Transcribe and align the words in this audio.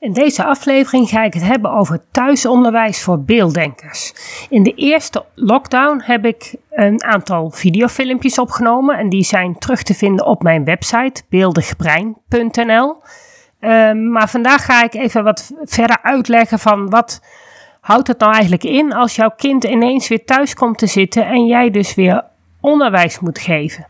In 0.00 0.12
deze 0.12 0.44
aflevering 0.44 1.08
ga 1.08 1.24
ik 1.24 1.34
het 1.34 1.42
hebben 1.42 1.72
over 1.72 2.00
thuisonderwijs 2.10 3.02
voor 3.02 3.22
beelddenkers. 3.22 4.12
In 4.48 4.62
de 4.62 4.74
eerste 4.74 5.24
lockdown 5.34 6.00
heb 6.04 6.24
ik 6.24 6.54
een 6.70 7.04
aantal 7.04 7.50
videofilmpjes 7.50 8.38
opgenomen 8.38 8.98
en 8.98 9.08
die 9.08 9.22
zijn 9.22 9.58
terug 9.58 9.82
te 9.82 9.94
vinden 9.94 10.26
op 10.26 10.42
mijn 10.42 10.64
website 10.64 11.22
beeldigbrein.nl. 11.28 13.02
Ehm, 13.60 14.10
maar 14.10 14.28
vandaag 14.28 14.64
ga 14.64 14.82
ik 14.84 14.94
even 14.94 15.24
wat 15.24 15.52
verder 15.62 15.98
uitleggen 16.02 16.58
van 16.58 16.90
wat 16.90 17.20
houdt 17.80 18.08
het 18.08 18.18
nou 18.18 18.32
eigenlijk 18.32 18.64
in 18.64 18.92
als 18.92 19.16
jouw 19.16 19.32
kind 19.36 19.64
ineens 19.64 20.08
weer 20.08 20.24
thuis 20.24 20.54
komt 20.54 20.78
te 20.78 20.86
zitten 20.86 21.26
en 21.26 21.46
jij 21.46 21.70
dus 21.70 21.94
weer 21.94 22.24
onderwijs 22.60 23.18
moet 23.18 23.38
geven. 23.38 23.89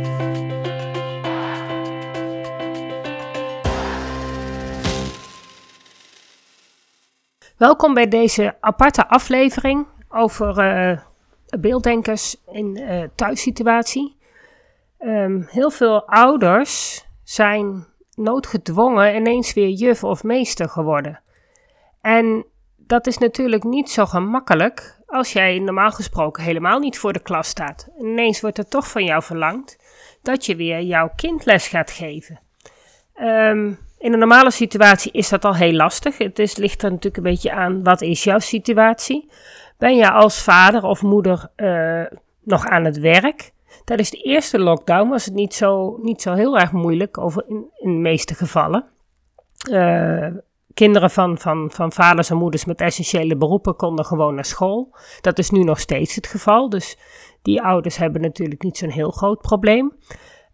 Welkom 7.61 7.93
bij 7.93 8.07
deze 8.07 8.55
aparte 8.59 9.07
aflevering 9.07 9.87
over 10.09 10.57
uh, 10.57 10.99
beelddenkers 11.59 12.35
in 12.51 12.77
uh, 12.77 13.03
thuissituatie. 13.15 14.15
Um, 14.99 15.47
heel 15.49 15.71
veel 15.71 16.07
ouders 16.07 17.05
zijn 17.23 17.85
noodgedwongen 18.15 19.15
ineens 19.15 19.53
weer 19.53 19.69
juf 19.69 20.03
of 20.03 20.23
meester 20.23 20.69
geworden. 20.69 21.21
En 22.01 22.45
dat 22.77 23.07
is 23.07 23.17
natuurlijk 23.17 23.63
niet 23.63 23.89
zo 23.89 24.05
gemakkelijk 24.05 24.99
als 25.05 25.33
jij 25.33 25.59
normaal 25.59 25.91
gesproken 25.91 26.43
helemaal 26.43 26.79
niet 26.79 26.97
voor 26.97 27.13
de 27.13 27.21
klas 27.21 27.47
staat. 27.47 27.89
Ineens 27.99 28.41
wordt 28.41 28.57
er 28.57 28.67
toch 28.67 28.87
van 28.87 29.03
jou 29.03 29.23
verlangd 29.23 29.77
dat 30.21 30.45
je 30.45 30.55
weer 30.55 30.81
jouw 30.81 31.11
kind 31.15 31.45
les 31.45 31.67
gaat 31.67 31.91
geven. 31.91 32.39
Um, 33.19 33.77
in 34.01 34.13
een 34.13 34.19
normale 34.19 34.51
situatie 34.51 35.11
is 35.11 35.29
dat 35.29 35.45
al 35.45 35.55
heel 35.55 35.73
lastig. 35.73 36.17
Het 36.17 36.39
is, 36.39 36.55
ligt 36.55 36.83
er 36.83 36.89
natuurlijk 36.89 37.17
een 37.17 37.31
beetje 37.31 37.51
aan, 37.51 37.83
wat 37.83 38.01
is 38.01 38.23
jouw 38.23 38.39
situatie? 38.39 39.29
Ben 39.77 39.95
je 39.95 40.11
als 40.11 40.43
vader 40.43 40.83
of 40.83 41.01
moeder 41.01 41.51
uh, 41.55 42.05
nog 42.41 42.65
aan 42.65 42.83
het 42.83 42.99
werk? 42.99 43.51
Tijdens 43.85 44.09
de 44.09 44.17
eerste 44.17 44.59
lockdown 44.59 45.09
was 45.09 45.25
het 45.25 45.33
niet 45.33 45.53
zo, 45.53 45.97
niet 46.01 46.21
zo 46.21 46.33
heel 46.33 46.59
erg 46.59 46.71
moeilijk, 46.71 47.17
over 47.17 47.43
in, 47.47 47.65
in 47.75 47.91
de 47.91 47.99
meeste 47.99 48.33
gevallen. 48.33 48.85
Uh, 49.71 50.27
kinderen 50.73 51.11
van, 51.11 51.37
van, 51.37 51.71
van 51.71 51.91
vaders 51.91 52.29
en 52.29 52.37
moeders 52.37 52.65
met 52.65 52.81
essentiële 52.81 53.37
beroepen 53.37 53.75
konden 53.75 54.05
gewoon 54.05 54.35
naar 54.35 54.45
school. 54.45 54.95
Dat 55.21 55.37
is 55.37 55.49
nu 55.49 55.63
nog 55.63 55.79
steeds 55.79 56.15
het 56.15 56.27
geval. 56.27 56.69
Dus 56.69 56.97
die 57.41 57.61
ouders 57.61 57.97
hebben 57.97 58.21
natuurlijk 58.21 58.63
niet 58.63 58.77
zo'n 58.77 58.89
heel 58.89 59.11
groot 59.11 59.41
probleem. 59.41 59.97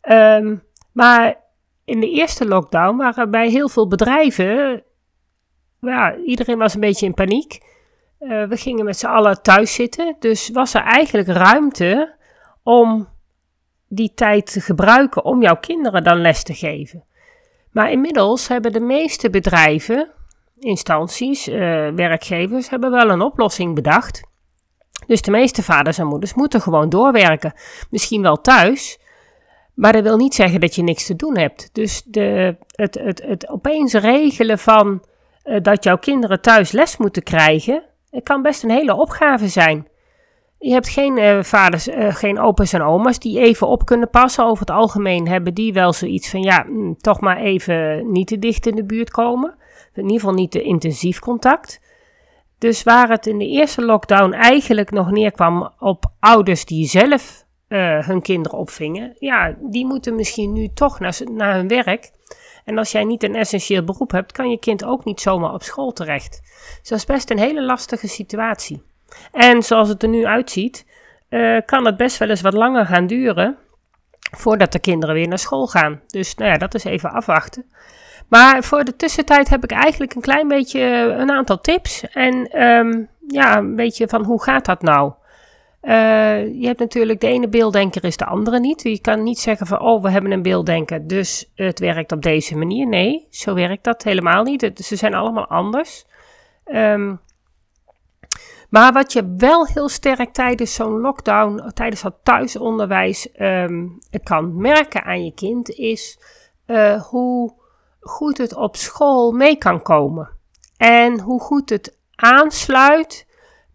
Um, 0.10 0.64
maar 0.92 1.46
in 1.88 2.00
de 2.00 2.10
eerste 2.10 2.48
lockdown 2.48 2.98
waren 2.98 3.32
bij 3.32 3.50
heel 3.50 3.70
veel 3.70 3.88
bedrijven, 3.88 4.84
ja, 5.82 6.16
iedereen 6.16 6.58
was 6.58 6.74
een 6.74 6.80
beetje 6.80 7.06
in 7.06 7.14
paniek. 7.14 7.60
Uh, 8.20 8.48
we 8.48 8.58
gingen 8.58 8.86
met 8.86 8.98
z'n 8.98 9.06
allen 9.06 9.42
thuis 9.42 9.74
zitten, 9.74 10.16
dus 10.20 10.50
was 10.50 10.74
er 10.74 10.82
eigenlijk 10.82 11.28
ruimte 11.28 12.16
om 12.64 13.08
die 13.88 14.12
tijd 14.14 14.52
te 14.52 14.62
gebruiken 14.62 15.26
om 15.26 15.42
jouw 15.42 15.56
kinderen 15.56 16.04
dan 16.04 16.22
les 16.22 16.44
te 16.44 16.54
geven. 16.54 17.04
Maar 17.72 17.92
inmiddels 17.92 18.48
hebben 18.48 18.74
de 18.74 18.80
meeste 18.80 19.30
bedrijven, 19.30 20.12
instanties, 20.60 21.48
uh, 21.48 21.56
werkgevers, 21.90 22.70
hebben 22.70 22.92
wel 22.92 23.10
een 23.10 23.22
oplossing 23.22 23.76
bedacht. 23.76 24.24
Dus 25.06 25.22
de 25.22 25.32
meeste 25.32 25.64
vaders 25.64 25.98
en 25.98 26.08
moeders 26.08 26.34
moeten 26.34 26.62
gewoon 26.62 26.90
doorwerken. 26.90 27.54
Misschien 27.90 28.22
wel 28.22 28.42
thuis, 28.42 29.00
maar 29.78 29.94
dat 29.94 30.04
wil 30.04 30.18
niet 30.18 30.36
zeggen 30.36 30.60
dat 30.60 30.76
je 30.76 30.84
niks 30.84 31.06
te 31.06 31.16
doen 31.16 31.38
hebt. 31.38 31.70
Dus 31.72 32.04
de, 32.04 32.56
het, 32.72 33.00
het, 33.02 33.24
het 33.26 33.50
opeens 33.50 33.94
regelen 33.94 34.60
van 34.60 35.04
uh, 35.44 35.58
dat 35.62 35.84
jouw 35.84 35.98
kinderen 35.98 36.42
thuis 36.42 36.72
les 36.72 36.98
moeten 36.98 37.24
krijgen, 37.24 37.84
het 38.10 38.24
kan 38.24 38.42
best 38.42 38.64
een 38.64 38.70
hele 38.70 38.96
opgave 38.96 39.48
zijn. 39.48 39.88
Je 40.60 40.72
hebt 40.72 40.90
geen 40.90 41.18
uh, 41.18 41.44
vaders, 41.44 41.88
uh, 41.88 42.16
geen 42.16 42.40
opa's 42.40 42.74
en 42.74 42.82
oma's 42.82 43.20
die 43.20 43.40
even 43.40 43.68
op 43.68 43.86
kunnen 43.86 44.10
passen. 44.10 44.46
Over 44.46 44.60
het 44.60 44.76
algemeen 44.76 45.28
hebben 45.28 45.54
die 45.54 45.74
wel 45.74 45.94
zoiets 45.94 46.30
van, 46.30 46.42
ja, 46.42 46.66
mm, 46.68 46.98
toch 46.98 47.20
maar 47.20 47.38
even 47.38 48.12
niet 48.12 48.28
te 48.28 48.40
dicht 48.40 48.68
in 48.68 48.76
de 48.76 48.86
buurt 48.86 49.12
komen. 49.12 49.56
In 49.94 50.04
ieder 50.04 50.20
geval 50.20 50.36
niet 50.36 50.52
te 50.52 50.62
intensief 50.62 51.20
contact. 51.20 51.82
Dus 52.58 52.84
waar 52.84 53.10
het 53.10 53.28
in 53.28 53.38
de 53.38 53.48
eerste 53.48 53.86
lockdown 53.86 54.32
eigenlijk 54.32 54.92
nog 54.92 55.12
neerkwam 55.12 55.72
op 55.80 56.06
ouders 56.20 56.66
die 56.66 56.88
zelf 56.88 57.46
uh, 57.70 58.08
hun 58.08 58.22
kinderen 58.22 58.58
opvingen, 58.58 59.16
ja, 59.20 59.56
die 59.60 59.86
moeten 59.86 60.16
misschien 60.16 60.54
nu 60.54 60.70
toch 60.74 61.00
naar, 61.00 61.18
naar 61.32 61.56
hun 61.56 61.68
werk. 61.68 62.12
En 62.66 62.78
als 62.78 62.92
jij 62.92 63.04
niet 63.04 63.24
een 63.24 63.36
essentieel 63.36 63.84
beroep 63.84 64.12
hebt, 64.12 64.32
kan 64.32 64.50
je 64.50 64.60
kind 64.60 64.84
ook 64.84 65.06
niet 65.06 65.22
zomaar 65.22 65.54
op 65.54 65.64
school 65.64 65.94
terecht. 65.94 66.42
Dus 66.80 66.90
dat 66.90 66.98
is 66.98 67.06
best 67.06 67.30
een 67.30 67.40
hele 67.40 67.64
lastige 67.64 68.08
situatie. 68.08 68.84
En 69.32 69.64
zoals 69.64 69.90
het 69.90 70.04
er 70.04 70.10
nu 70.10 70.26
uitziet, 70.26 70.86
uh, 71.30 71.62
kan 71.66 71.86
het 71.86 71.98
best 71.98 72.18
wel 72.18 72.30
eens 72.30 72.42
wat 72.42 72.54
langer 72.54 72.86
gaan 72.86 73.08
duren 73.08 73.58
voordat 74.38 74.72
de 74.72 74.80
kinderen 74.80 75.16
weer 75.16 75.28
naar 75.28 75.40
school 75.40 75.68
gaan. 75.68 76.02
Dus 76.08 76.36
nou 76.36 76.52
ja, 76.52 76.58
dat 76.58 76.74
is 76.74 76.84
even 76.84 77.12
afwachten. 77.12 77.66
Maar 78.28 78.64
voor 78.64 78.84
de 78.84 78.96
tussentijd 78.96 79.50
heb 79.50 79.64
ik 79.64 79.72
eigenlijk 79.72 80.16
een 80.16 80.22
klein 80.22 80.48
beetje 80.48 80.82
een 81.18 81.32
aantal 81.32 81.62
tips. 81.62 82.08
En 82.08 82.64
um, 82.64 83.10
ja, 83.28 83.58
een 83.58 83.76
beetje 83.76 84.08
van 84.08 84.24
hoe 84.24 84.44
gaat 84.44 84.66
dat 84.66 84.82
nou? 84.82 85.14
Uh, 85.82 85.92
je 86.62 86.66
hebt 86.66 86.80
natuurlijk 86.80 87.20
de 87.20 87.28
ene 87.28 87.50
beelddenker 87.50 88.04
is 88.04 88.18
de 88.18 88.26
andere 88.26 88.60
niet. 88.60 88.84
Je 88.84 89.02
kan 89.02 89.24
niet 89.24 89.40
zeggen 89.40 89.68
van, 89.68 89.80
oh, 89.80 90.04
we 90.04 90.10
hebben 90.10 90.32
een 90.32 90.42
beelddenker, 90.42 91.08
dus 91.08 91.52
het 91.56 91.80
werkt 91.80 92.12
op 92.12 92.22
deze 92.22 92.58
manier. 92.58 92.88
Nee, 92.88 93.28
zo 93.30 93.54
werkt 93.54 93.84
dat 93.84 94.04
helemaal 94.04 94.44
niet. 94.44 94.72
Ze 94.76 94.96
zijn 94.96 95.14
allemaal 95.14 95.48
anders. 95.48 96.06
Um, 96.66 97.20
maar 98.70 98.94
wat 98.94 99.14
je 99.14 99.34
wel 99.38 99.66
heel 99.66 99.90
sterk 99.90 100.34
tijdens 100.34 100.74
zo'n 100.74 101.00
lockdown, 101.00 101.72
tijdens 101.74 102.02
dat 102.02 102.16
thuisonderwijs, 102.24 103.28
um, 103.40 104.00
kan 104.24 104.62
merken 104.62 105.04
aan 105.04 105.26
je 105.26 105.34
kind, 105.34 105.70
is 105.70 106.20
uh, 106.68 107.02
hoe 107.04 107.54
goed 108.00 108.38
het 108.38 108.56
op 108.56 108.76
school 108.76 109.32
mee 109.32 109.58
kan 109.58 109.82
komen. 109.82 110.30
En 110.78 111.20
hoe 111.20 111.40
goed 111.40 111.70
het 111.70 111.98
aansluit 112.16 113.27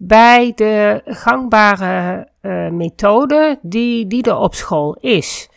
bij 0.04 0.52
de 0.54 1.00
gangbare 1.04 2.28
uh, 2.42 2.68
methode 2.68 3.58
die, 3.62 4.06
die 4.06 4.22
er 4.22 4.36
op 4.36 4.54
school 4.54 4.96
is. 5.00 5.48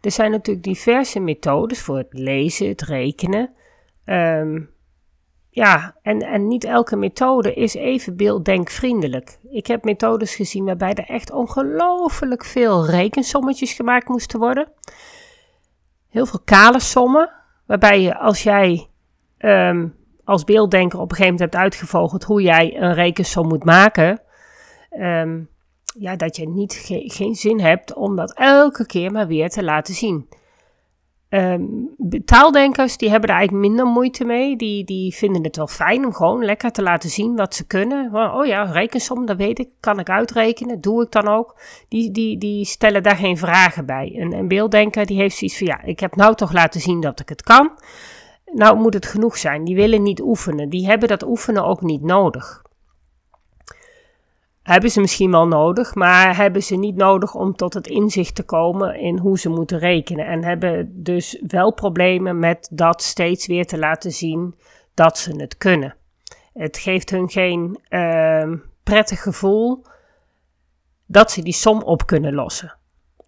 Er 0.00 0.10
zijn 0.10 0.30
natuurlijk 0.30 0.64
diverse 0.64 1.20
methodes 1.20 1.80
voor 1.80 1.96
het 1.96 2.08
lezen, 2.10 2.68
het 2.68 2.82
rekenen. 2.82 3.50
Um, 4.04 4.70
ja, 5.50 5.96
en, 6.02 6.18
en 6.18 6.48
niet 6.48 6.64
elke 6.64 6.96
methode 6.96 7.54
is 7.54 7.74
even 7.74 8.16
beelddenkvriendelijk. 8.16 9.38
Ik 9.50 9.66
heb 9.66 9.84
methodes 9.84 10.34
gezien 10.34 10.64
waarbij 10.64 10.94
er 10.94 11.08
echt 11.08 11.30
ongelooflijk 11.30 12.44
veel 12.44 12.86
rekensommetjes 12.86 13.72
gemaakt 13.72 14.08
moesten 14.08 14.38
worden. 14.38 14.72
Heel 16.08 16.26
veel 16.26 16.40
kale 16.44 16.80
sommen, 16.80 17.30
waarbij 17.66 18.00
je 18.00 18.18
als 18.18 18.42
jij 18.42 18.88
um, 19.38 19.98
als 20.30 20.44
beelddenker 20.44 20.98
op 20.98 21.10
een 21.10 21.16
gegeven 21.16 21.32
moment 21.32 21.52
hebt 21.52 21.64
uitgevogeld 21.64 22.24
hoe 22.24 22.42
jij 22.42 22.80
een 22.80 22.94
rekensom 22.94 23.48
moet 23.48 23.64
maken, 23.64 24.20
um, 24.98 25.48
ja, 25.98 26.16
dat 26.16 26.36
je 26.36 26.48
niet 26.48 26.72
ge 26.72 27.02
geen 27.06 27.34
zin 27.34 27.60
hebt 27.60 27.94
om 27.94 28.16
dat 28.16 28.34
elke 28.34 28.86
keer 28.86 29.12
maar 29.12 29.26
weer 29.26 29.48
te 29.48 29.64
laten 29.64 29.94
zien. 29.94 30.28
Um, 31.28 31.94
taaldenkers 32.24 32.96
die 32.96 33.10
hebben 33.10 33.28
er 33.28 33.36
eigenlijk 33.36 33.66
minder 33.66 33.86
moeite 33.86 34.24
mee. 34.24 34.56
Die, 34.56 34.84
die 34.84 35.14
vinden 35.14 35.44
het 35.44 35.56
wel 35.56 35.66
fijn 35.66 36.04
om 36.04 36.12
gewoon 36.12 36.44
lekker 36.44 36.70
te 36.70 36.82
laten 36.82 37.10
zien 37.10 37.36
wat 37.36 37.54
ze 37.54 37.66
kunnen. 37.66 38.14
Oh 38.14 38.46
ja, 38.46 38.62
rekensom, 38.62 39.26
dat 39.26 39.36
weet 39.36 39.58
ik, 39.58 39.68
kan 39.80 39.98
ik 39.98 40.08
uitrekenen, 40.10 40.80
doe 40.80 41.02
ik 41.02 41.10
dan 41.10 41.28
ook. 41.28 41.60
Die, 41.88 42.10
die, 42.10 42.38
die 42.38 42.64
stellen 42.64 43.02
daar 43.02 43.16
geen 43.16 43.36
vragen 43.36 43.86
bij. 43.86 44.12
Een, 44.14 44.32
een 44.32 44.48
beelddenker 44.48 45.06
die 45.06 45.18
heeft 45.18 45.36
zoiets 45.36 45.58
van 45.58 45.66
ja, 45.66 45.82
ik 45.82 46.00
heb 46.00 46.16
nou 46.16 46.34
toch 46.34 46.52
laten 46.52 46.80
zien 46.80 47.00
dat 47.00 47.20
ik 47.20 47.28
het 47.28 47.42
kan. 47.42 47.70
Nou 48.52 48.78
moet 48.78 48.94
het 48.94 49.06
genoeg 49.06 49.36
zijn. 49.36 49.64
Die 49.64 49.74
willen 49.74 50.02
niet 50.02 50.20
oefenen. 50.20 50.68
Die 50.68 50.86
hebben 50.86 51.08
dat 51.08 51.22
oefenen 51.26 51.64
ook 51.64 51.80
niet 51.82 52.02
nodig. 52.02 52.62
hebben 54.62 54.90
ze 54.90 55.00
misschien 55.00 55.30
wel 55.30 55.46
nodig, 55.46 55.94
maar 55.94 56.36
hebben 56.36 56.62
ze 56.62 56.76
niet 56.76 56.96
nodig 56.96 57.34
om 57.34 57.56
tot 57.56 57.74
het 57.74 57.86
inzicht 57.86 58.34
te 58.34 58.42
komen 58.42 59.00
in 59.00 59.18
hoe 59.18 59.38
ze 59.38 59.48
moeten 59.48 59.78
rekenen. 59.78 60.26
En 60.26 60.44
hebben 60.44 61.02
dus 61.02 61.42
wel 61.46 61.72
problemen 61.72 62.38
met 62.38 62.68
dat 62.72 63.02
steeds 63.02 63.46
weer 63.46 63.66
te 63.66 63.78
laten 63.78 64.12
zien 64.12 64.54
dat 64.94 65.18
ze 65.18 65.36
het 65.36 65.56
kunnen. 65.56 65.96
Het 66.52 66.78
geeft 66.78 67.10
hun 67.10 67.28
geen 67.28 67.80
uh, 67.88 68.52
prettig 68.82 69.22
gevoel 69.22 69.84
dat 71.06 71.30
ze 71.30 71.42
die 71.42 71.52
som 71.52 71.82
op 71.82 72.06
kunnen 72.06 72.34
lossen. 72.34 72.76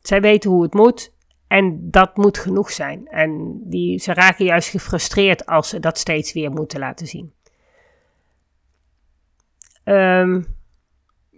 Zij 0.03 0.21
weten 0.21 0.51
hoe 0.51 0.63
het 0.63 0.75
moet 0.75 1.13
en 1.53 1.91
dat 1.91 2.17
moet 2.17 2.39
genoeg 2.39 2.71
zijn. 2.71 3.07
En 3.07 3.61
die, 3.65 3.99
ze 3.99 4.15
raken 4.15 4.45
juist 4.45 4.69
gefrustreerd 4.69 5.47
als 5.47 5.69
ze 5.69 5.81
dat 5.81 5.99
steeds 5.99 6.33
weer 6.33 6.51
moeten 6.51 6.79
laten 6.79 7.07
zien. 7.07 7.33
Um, 9.85 10.47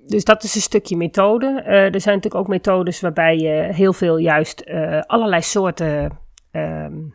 dus 0.06 0.24
dat 0.24 0.42
is 0.42 0.54
een 0.54 0.60
stukje 0.60 0.96
methode. 0.96 1.46
Uh, 1.46 1.94
er 1.94 2.00
zijn 2.00 2.14
natuurlijk 2.14 2.34
ook 2.34 2.48
methodes 2.48 3.00
waarbij 3.00 3.36
je 3.36 3.72
heel 3.72 3.92
veel 3.92 4.16
juist 4.16 4.62
uh, 4.66 5.00
allerlei 5.00 5.42
soorten 5.42 6.18
um, 6.52 7.14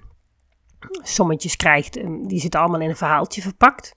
sommetjes 1.04 1.56
krijgt. 1.56 1.94
die 2.28 2.40
zitten 2.40 2.60
allemaal 2.60 2.82
in 2.82 2.90
een 2.90 2.96
verhaaltje 2.96 3.42
verpakt. 3.42 3.96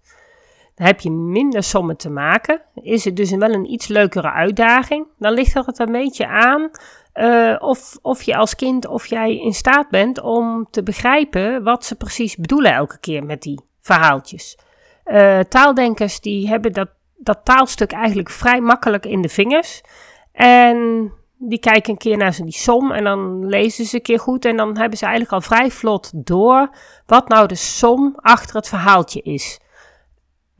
Dan 0.75 0.87
heb 0.87 1.01
je 1.01 1.11
minder 1.11 1.63
sommen 1.63 1.97
te 1.97 2.11
maken. 2.11 2.63
Is 2.75 3.05
het 3.05 3.17
dus 3.17 3.31
wel 3.31 3.53
een 3.53 3.73
iets 3.73 3.89
leukere 3.89 4.33
uitdaging. 4.33 5.07
Dan 5.19 5.33
ligt 5.33 5.55
er 5.55 5.65
het 5.65 5.79
een 5.79 5.93
beetje 5.93 6.27
aan 6.27 6.71
uh, 7.14 7.56
of, 7.59 7.99
of 8.03 8.23
je 8.23 8.37
als 8.37 8.55
kind 8.55 8.87
of 8.87 9.06
jij 9.06 9.37
in 9.37 9.53
staat 9.53 9.88
bent 9.88 10.20
om 10.20 10.67
te 10.70 10.82
begrijpen 10.82 11.62
wat 11.62 11.85
ze 11.85 11.94
precies 11.94 12.37
bedoelen 12.37 12.73
elke 12.73 12.99
keer 13.00 13.25
met 13.25 13.43
die 13.43 13.61
verhaaltjes. 13.81 14.59
taaldenkers 15.49 16.20
die 16.20 16.49
hebben 16.49 16.73
dat 16.73 16.88
dat 17.23 17.41
taalstuk 17.44 17.93
eigenlijk 17.93 18.31
vrij 18.31 18.61
makkelijk 18.61 19.06
in 19.06 19.23
de 19.23 19.29
vingers. 19.29 19.81
En 20.32 21.11
die 21.38 21.59
kijken 21.59 21.93
een 21.93 21.99
keer 21.99 22.17
naar 22.17 22.37
die 22.43 22.53
som 22.53 22.93
en 22.93 23.05
dan 23.05 23.47
lezen 23.47 23.85
ze 23.85 23.97
een 23.97 24.03
keer 24.03 24.20
goed. 24.20 24.44
En 24.44 24.56
dan 24.56 24.79
hebben 24.79 24.99
ze 24.99 25.05
eigenlijk 25.05 25.35
al 25.35 25.41
vrij 25.41 25.70
vlot 25.70 26.11
door 26.15 26.70
wat 27.06 27.29
nou 27.29 27.47
de 27.47 27.55
som 27.55 28.12
achter 28.17 28.56
het 28.56 28.69
verhaaltje 28.69 29.20
is. 29.20 29.61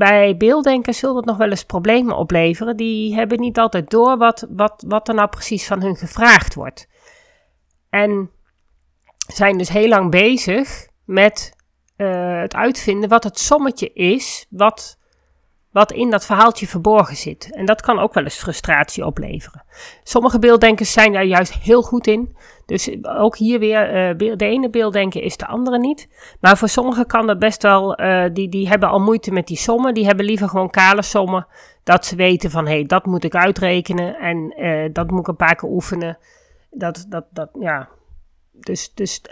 Bij 0.03 0.37
beelddenkers 0.37 0.99
zullen 0.99 1.15
dat 1.15 1.25
nog 1.25 1.37
wel 1.37 1.51
eens 1.51 1.65
problemen 1.65 2.17
opleveren. 2.17 2.77
Die 2.77 3.15
hebben 3.15 3.41
niet 3.41 3.59
altijd 3.59 3.91
door 3.91 4.17
wat, 4.17 4.47
wat, 4.51 4.85
wat 4.87 5.09
er 5.09 5.15
nou 5.15 5.29
precies 5.29 5.67
van 5.67 5.83
hun 5.83 5.97
gevraagd 5.97 6.55
wordt. 6.55 6.89
En 7.91 8.31
zijn 9.17 9.59
dus 9.59 9.69
heel 9.69 9.89
lang 9.89 10.11
bezig 10.11 10.87
met 11.05 11.57
uh, 11.97 12.41
het 12.41 12.55
uitvinden 12.55 13.09
wat 13.09 13.25
het 13.25 13.39
sommetje 13.39 13.93
is, 13.93 14.47
wat 14.51 14.99
wat 15.73 15.93
in 15.93 16.11
dat 16.11 16.27
verhaaltje 16.27 16.67
verborgen 16.67 17.17
zit. 17.17 17.51
En 17.55 17.65
dat 17.65 17.81
kan 17.81 17.99
ook 17.99 18.15
wel 18.15 18.23
eens 18.25 18.37
frustratie 18.39 19.07
opleveren. 19.07 19.65
Sommige 20.03 20.39
beelddenkers 20.39 20.93
zijn 20.93 21.13
daar 21.13 21.25
juist 21.25 21.53
heel 21.53 21.83
goed 21.83 22.07
in. 22.07 22.37
Dus 22.67 22.91
ook 23.03 23.37
hier 23.37 23.59
weer, 23.59 24.11
uh, 24.13 24.37
de 24.37 24.47
ene 24.47 24.71
beelddenken 24.71 25.23
is 25.23 25.37
de 25.37 25.47
andere 25.47 25.79
niet. 25.79 26.09
Maar 26.41 26.57
voor 26.57 26.69
sommigen 26.69 27.07
kan 27.07 27.27
dat 27.27 27.39
best 27.39 27.63
wel, 27.63 28.01
uh, 28.01 28.25
die, 28.33 28.49
die 28.49 28.69
hebben 28.69 28.89
al 28.89 29.01
moeite 29.01 29.33
met 29.33 29.47
die 29.47 29.57
sommen. 29.57 29.95
Die 29.95 30.07
hebben 30.07 30.25
liever 30.25 30.49
gewoon 30.49 30.71
kale 30.71 31.03
sommen. 31.03 31.47
Dat 31.83 32.07
ze 32.07 32.17
weten 32.17 32.51
van, 32.51 32.67
hé, 32.67 32.73
hey, 32.73 32.85
dat 32.85 33.07
moet 33.07 33.25
ik 33.25 33.35
uitrekenen 33.35 34.17
en 34.19 34.55
uh, 34.57 34.89
dat 34.93 35.11
moet 35.11 35.21
ik 35.21 35.27
een 35.27 35.37
paar 35.37 35.55
keer 35.55 35.69
oefenen. 35.69 36.19
Dat, 36.71 37.07
dat, 37.09 37.25
dat, 37.31 37.49
ja. 37.61 37.89
Dus, 38.53 38.95
dus 38.95 39.23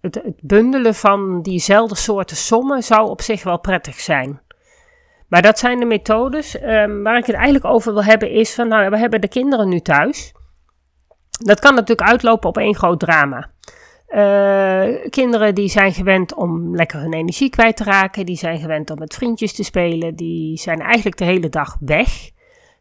het, 0.00 0.14
het 0.14 0.40
bundelen 0.40 0.94
van 0.94 1.42
diezelfde 1.42 1.96
soorten 1.96 2.36
sommen 2.36 2.82
zou 2.82 3.08
op 3.08 3.22
zich 3.22 3.42
wel 3.42 3.58
prettig 3.58 4.00
zijn. 4.00 4.40
Maar 5.28 5.42
dat 5.42 5.58
zijn 5.58 5.78
de 5.78 5.84
methodes. 5.84 6.62
Um, 6.62 7.02
waar 7.02 7.18
ik 7.18 7.26
het 7.26 7.34
eigenlijk 7.34 7.64
over 7.64 7.92
wil 7.92 8.04
hebben 8.04 8.30
is 8.30 8.54
van, 8.54 8.68
nou, 8.68 8.90
we 8.90 8.98
hebben 8.98 9.20
de 9.20 9.28
kinderen 9.28 9.68
nu 9.68 9.80
thuis. 9.80 10.34
Dat 11.44 11.60
kan 11.60 11.74
natuurlijk 11.74 12.08
uitlopen 12.08 12.48
op 12.48 12.58
één 12.58 12.74
groot 12.74 13.00
drama. 13.00 13.50
Uh, 14.08 15.10
kinderen 15.10 15.54
die 15.54 15.68
zijn 15.68 15.92
gewend 15.92 16.34
om 16.34 16.76
lekker 16.76 17.00
hun 17.00 17.12
energie 17.12 17.50
kwijt 17.50 17.76
te 17.76 17.84
raken. 17.84 18.26
Die 18.26 18.36
zijn 18.36 18.58
gewend 18.58 18.90
om 18.90 18.98
met 18.98 19.14
vriendjes 19.14 19.54
te 19.54 19.64
spelen. 19.64 20.16
Die 20.16 20.58
zijn 20.58 20.80
eigenlijk 20.80 21.16
de 21.16 21.24
hele 21.24 21.48
dag 21.48 21.76
weg. 21.80 22.30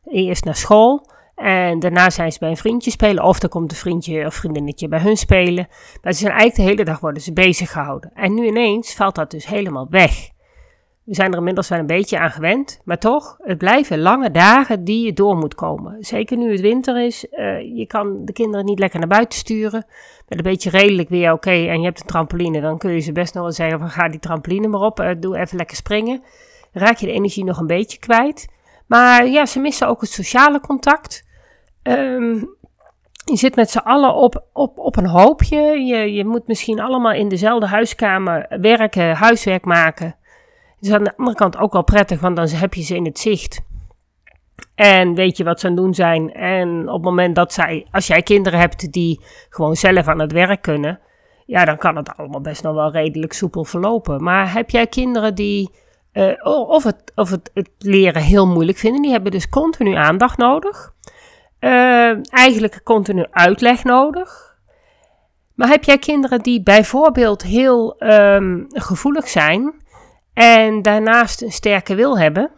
Eerst 0.06 0.46
naar 0.46 0.56
school. 0.56 1.10
En 1.36 1.80
daarna 1.80 2.10
zijn 2.10 2.32
ze 2.32 2.40
bij 2.40 2.50
een 2.50 2.58
vriendje 2.58 2.92
spelen. 2.92 3.24
Of 3.24 3.42
er 3.42 3.50
komt 3.50 3.72
een 3.72 3.78
vriendje 3.78 4.26
of 4.26 4.34
vriendinnetje 4.34 4.88
bij 4.88 5.00
hun 5.00 5.18
spelen. 5.18 5.68
Maar 6.02 6.14
ze 6.14 6.20
zijn 6.20 6.32
eigenlijk 6.32 6.56
de 6.56 6.76
hele 6.76 6.84
dag 6.84 7.00
worden 7.00 7.22
ze 7.22 7.34
bezig 7.34 7.72
gehouden. 7.72 8.12
En 8.14 8.34
nu 8.34 8.46
ineens 8.46 8.94
valt 8.94 9.16
dat 9.16 9.32
dus 9.32 9.48
helemaal 9.48 9.88
weg. 9.90 10.30
We 11.06 11.16
zijn 11.16 11.32
er 11.32 11.38
inmiddels 11.38 11.70
wel 11.70 11.80
een 11.80 11.86
beetje 11.86 12.20
aan 12.20 12.32
gewend, 12.32 12.82
maar 12.84 12.98
toch, 12.98 13.38
het 13.42 13.58
blijven 13.58 14.00
lange 14.00 14.32
dagen 14.32 14.84
die 14.84 15.06
je 15.06 15.14
door 15.14 15.38
moet 15.38 15.56
komen. 15.56 15.98
Zeker 16.00 16.38
nu 16.38 16.52
het 16.52 16.62
winter 16.62 17.06
is, 17.06 17.26
uh, 17.32 17.78
je 17.78 17.86
kan 17.88 18.26
de 18.26 18.34
kinderen 18.34 18.66
niet 18.66 18.80
lekker 18.80 19.00
naar 19.00 19.08
buiten 19.08 19.40
sturen. 19.40 19.86
Met 20.28 20.38
een 20.38 20.44
beetje 20.44 20.70
redelijk 20.70 21.10
weer, 21.10 21.32
oké, 21.32 21.50
en 21.50 21.80
je 21.80 21.86
hebt 21.86 22.00
een 22.00 22.06
trampoline, 22.06 22.62
dan 22.62 22.78
kun 22.78 22.92
je 22.92 23.00
ze 23.00 23.12
best 23.12 23.34
nog 23.34 23.44
wel 23.44 23.52
zeggen 23.52 23.80
van 23.80 23.90
ga 23.90 24.10
die 24.10 24.20
trampoline 24.20 24.68
maar 24.68 24.82
op, 24.82 25.00
uh, 25.00 25.12
doe 25.20 25.38
even 25.38 25.58
lekker 25.58 25.76
springen. 25.76 26.24
Raak 26.72 26.98
je 26.98 27.06
de 27.06 27.12
energie 27.12 27.44
nog 27.44 27.60
een 27.60 27.68
beetje 27.68 28.00
kwijt. 28.00 28.48
Maar 28.88 29.28
ja, 29.28 29.46
ze 29.46 29.60
missen 29.60 29.88
ook 29.88 30.02
het 30.02 30.10
sociale 30.10 30.60
contact. 30.60 31.28
Um, 31.84 32.56
je 33.26 33.36
zit 33.36 33.56
met 33.56 33.70
z'n 33.70 33.78
allen 33.78 34.14
op, 34.14 34.44
op, 34.54 34.78
op 34.80 34.98
een 34.98 35.08
hoopje. 35.08 35.86
Je, 35.86 36.14
je 36.14 36.26
moet 36.26 36.48
misschien 36.48 36.80
allemaal 36.80 37.14
in 37.14 37.30
dezelfde 37.30 37.68
huiskamer 37.68 38.58
werken, 38.62 39.16
huiswerk 39.16 39.66
maken 39.66 40.16
is 40.86 40.92
aan 40.92 41.04
de 41.04 41.18
andere 41.18 41.38
kant 41.38 41.58
ook 41.58 41.74
wel 41.74 41.84
prettig, 41.84 42.20
want 42.20 42.36
dan 42.36 42.48
heb 42.48 42.74
je 42.74 42.84
ze 42.84 42.96
in 42.96 43.06
het 43.06 43.20
zicht. 43.20 43.62
En 44.76 45.16
weet 45.16 45.38
je 45.38 45.44
wat 45.44 45.60
ze 45.60 45.68
aan 45.68 45.74
het 45.74 45.82
doen 45.82 45.94
zijn. 45.94 46.34
En 46.34 46.88
op 46.88 46.94
het 46.94 47.04
moment 47.04 47.36
dat 47.36 47.54
zij, 47.54 47.88
als 47.92 48.08
jij 48.08 48.22
kinderen 48.22 48.60
hebt 48.60 48.92
die 48.92 49.22
gewoon 49.50 49.76
zelf 49.76 50.08
aan 50.08 50.20
het 50.20 50.32
werk 50.32 50.62
kunnen, 50.62 51.00
ja, 51.46 51.66
dan 51.66 51.78
kan 51.78 51.96
het 51.96 52.18
allemaal 52.18 52.42
best 52.42 52.64
nog 52.64 52.74
wel 52.74 52.92
redelijk 52.92 53.34
soepel 53.34 53.64
verlopen. 53.64 54.24
Maar 54.24 54.54
heb 54.54 54.70
jij 54.70 54.88
kinderen 54.88 55.36
die 55.36 55.70
uh, 56.14 56.68
of, 56.70 56.84
het, 56.84 57.12
of 57.16 57.30
het, 57.30 57.52
leren 57.78 58.22
heel 58.22 58.48
moeilijk 58.48 58.78
vinden, 58.78 59.02
die 59.02 59.12
hebben 59.12 59.32
dus 59.32 59.50
continu 59.50 59.94
aandacht 59.94 60.38
nodig. 60.38 60.94
Uh, 61.60 62.32
eigenlijk 62.34 62.82
continu 62.84 63.26
uitleg 63.32 63.84
nodig. 63.84 64.56
Maar 65.54 65.68
heb 65.68 65.84
jij 65.84 65.98
kinderen 65.98 66.40
die 66.40 66.64
bijvoorbeeld 66.64 67.44
heel 67.44 67.96
um, 68.00 68.66
gevoelig 68.70 69.28
zijn 69.28 69.74
en 70.36 70.82
daarnaast 70.82 71.42
een 71.42 71.52
sterke 71.52 71.96
wil 71.96 72.20
hebben, 72.20 72.52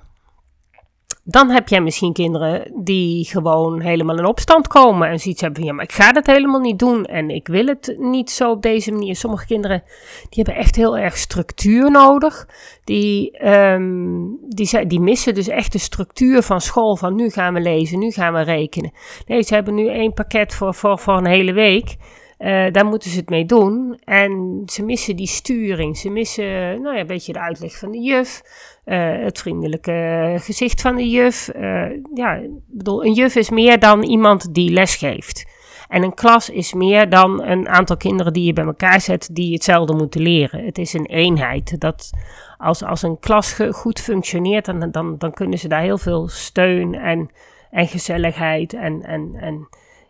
dan 1.29 1.49
heb 1.49 1.67
jij 1.67 1.81
misschien 1.81 2.13
kinderen 2.13 2.71
die 2.83 3.25
gewoon 3.25 3.81
helemaal 3.81 4.17
in 4.17 4.25
opstand 4.25 4.67
komen 4.67 5.09
en 5.09 5.19
zoiets 5.19 5.41
hebben 5.41 5.59
van 5.59 5.69
ja, 5.69 5.75
maar 5.75 5.83
ik 5.83 5.91
ga 5.91 6.11
dat 6.11 6.25
helemaal 6.25 6.59
niet 6.59 6.79
doen 6.79 7.05
en 7.05 7.29
ik 7.29 7.47
wil 7.47 7.65
het 7.65 7.95
niet 7.97 8.31
zo 8.31 8.51
op 8.51 8.61
deze 8.61 8.91
manier. 8.91 9.15
Sommige 9.15 9.45
kinderen 9.45 9.83
die 10.29 10.43
hebben 10.43 10.63
echt 10.63 10.75
heel 10.75 10.97
erg 10.97 11.17
structuur 11.17 11.91
nodig. 11.91 12.47
Die, 12.83 13.47
um, 13.47 14.37
die, 14.49 14.87
die 14.87 14.99
missen 14.99 15.33
dus 15.33 15.47
echt 15.47 15.71
de 15.71 15.77
structuur 15.77 16.41
van 16.41 16.61
school 16.61 16.95
van 16.95 17.15
nu 17.15 17.29
gaan 17.29 17.53
we 17.53 17.59
lezen, 17.59 17.99
nu 17.99 18.11
gaan 18.11 18.33
we 18.33 18.41
rekenen. 18.41 18.91
Nee, 19.25 19.41
ze 19.41 19.53
hebben 19.53 19.73
nu 19.73 19.89
één 19.89 20.13
pakket 20.13 20.53
voor, 20.53 20.73
voor, 20.73 20.99
voor 20.99 21.17
een 21.17 21.27
hele 21.27 21.53
week. 21.53 21.95
Uh, 22.39 22.71
daar 22.71 22.85
moeten 22.85 23.09
ze 23.09 23.17
het 23.17 23.29
mee 23.29 23.45
doen. 23.45 23.99
En 24.03 24.61
ze 24.65 24.83
missen 24.83 25.15
die 25.15 25.27
sturing. 25.27 25.97
Ze 25.97 26.09
missen 26.09 26.81
nou 26.81 26.95
ja, 26.95 27.01
een 27.01 27.07
beetje 27.07 27.33
de 27.33 27.39
uitleg 27.39 27.77
van 27.77 27.91
de 27.91 27.99
juf. 27.99 28.41
Uh, 28.85 29.23
het 29.23 29.39
vriendelijke 29.39 30.35
gezicht 30.39 30.81
van 30.81 30.95
de 30.95 31.09
juf. 31.09 31.49
Uh, 31.55 31.85
ja, 32.13 32.41
bedoel, 32.67 33.05
een 33.05 33.13
juf 33.13 33.35
is 33.35 33.49
meer 33.49 33.79
dan 33.79 34.03
iemand 34.03 34.53
die 34.53 34.71
les 34.71 34.95
geeft. 34.95 35.45
En 35.87 36.03
een 36.03 36.13
klas 36.13 36.49
is 36.49 36.73
meer 36.73 37.09
dan 37.09 37.43
een 37.43 37.67
aantal 37.67 37.97
kinderen 37.97 38.33
die 38.33 38.43
je 38.43 38.53
bij 38.53 38.65
elkaar 38.65 39.01
zet 39.01 39.29
die 39.31 39.53
hetzelfde 39.53 39.93
moeten 39.93 40.21
leren. 40.21 40.65
Het 40.65 40.77
is 40.77 40.93
een 40.93 41.05
eenheid. 41.05 41.79
Dat 41.79 42.09
als, 42.57 42.83
als 42.83 43.01
een 43.01 43.19
klas 43.19 43.59
goed 43.71 43.99
functioneert, 43.99 44.65
dan, 44.65 44.91
dan, 44.91 45.17
dan 45.17 45.31
kunnen 45.33 45.59
ze 45.59 45.67
daar 45.67 45.81
heel 45.81 45.97
veel 45.97 46.27
steun 46.27 46.95
en, 46.95 47.29
en 47.71 47.87
gezelligheid 47.87 48.73
en, 48.73 49.03
en, 49.03 49.35
en 49.35 49.67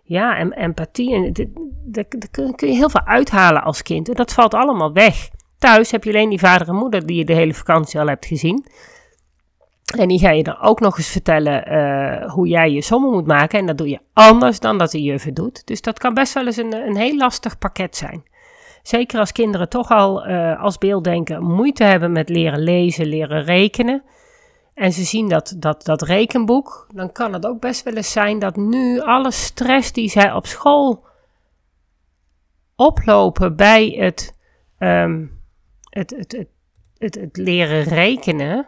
ja, 0.08 0.38
en 0.38 0.54
empathie. 0.54 1.14
En 1.14 1.34
daar 1.86 2.06
kun 2.56 2.68
je 2.68 2.76
heel 2.76 2.90
veel 2.90 3.06
uithalen 3.06 3.64
als 3.64 3.82
kind. 3.82 4.10
En 4.10 4.16
dat 4.16 4.34
valt 4.34 4.54
allemaal 4.54 4.94
weg. 4.94 5.30
Thuis 5.58 5.92
heb 5.92 6.04
je 6.04 6.10
alleen 6.10 6.30
die 6.30 6.40
vader 6.40 6.68
en 6.68 6.76
moeder 6.76 7.06
die 7.06 7.18
je 7.18 7.26
de 7.26 7.34
hele 7.34 7.54
vakantie 7.54 8.00
al 8.00 8.08
hebt 8.08 8.26
gezien. 8.26 8.66
En 9.98 10.08
die 10.08 10.20
ga 10.20 10.30
je 10.30 10.44
dan 10.44 10.60
ook 10.62 10.80
nog 10.80 10.98
eens 10.98 11.10
vertellen 11.10 11.74
uh, 11.74 12.32
hoe 12.32 12.48
jij 12.48 12.72
je 12.72 12.82
sommen 12.82 13.12
moet 13.12 13.28
maken. 13.28 13.60
En 13.60 13.66
dat 13.66 13.78
doe 13.78 13.90
je 13.90 14.00
anders 14.14 14.60
dan 14.60 14.78
dat 14.78 14.92
de 14.92 15.04
juf 15.04 15.24
doet. 15.24 15.66
Dus 15.66 15.82
dat 15.82 16.00
kan 16.00 16.14
best 16.14 16.34
wel 16.34 16.46
eens 16.46 16.58
een, 16.58 16.74
een 16.74 16.98
heel 16.98 17.18
lastig 17.18 17.58
pakket 17.58 17.96
zijn. 17.96 18.24
Zeker 18.84 19.20
als 19.20 19.32
kinderen 19.32 19.70
toch 19.70 19.92
al 19.92 20.28
uh, 20.28 20.64
als 20.64 20.78
beelddenken 20.78 21.44
moeite 21.44 21.84
hebben 21.84 22.12
met 22.12 22.30
leren 22.30 22.60
lezen, 22.60 23.06
leren 23.06 23.44
rekenen 23.44 24.04
en 24.77 24.93
ze 24.93 25.03
zien 25.03 25.29
dat, 25.29 25.55
dat, 25.57 25.86
dat 25.86 26.01
rekenboek, 26.01 26.88
dan 26.93 27.12
kan 27.12 27.34
het 27.34 27.46
ook 27.46 27.60
best 27.60 27.84
wel 27.84 27.93
eens 27.93 28.12
zijn 28.12 28.39
dat 28.39 28.55
nu 28.55 29.01
alle 29.01 29.31
stress 29.31 29.91
die 29.91 30.10
zij 30.10 30.34
op 30.34 30.46
school 30.46 31.05
oplopen 32.75 33.55
bij 33.55 33.88
het, 33.88 34.34
um, 34.79 35.41
het, 35.89 36.10
het, 36.17 36.46
het, 36.98 37.15
het, 37.15 37.38
leren 37.38 37.84
rekenen, 37.84 38.67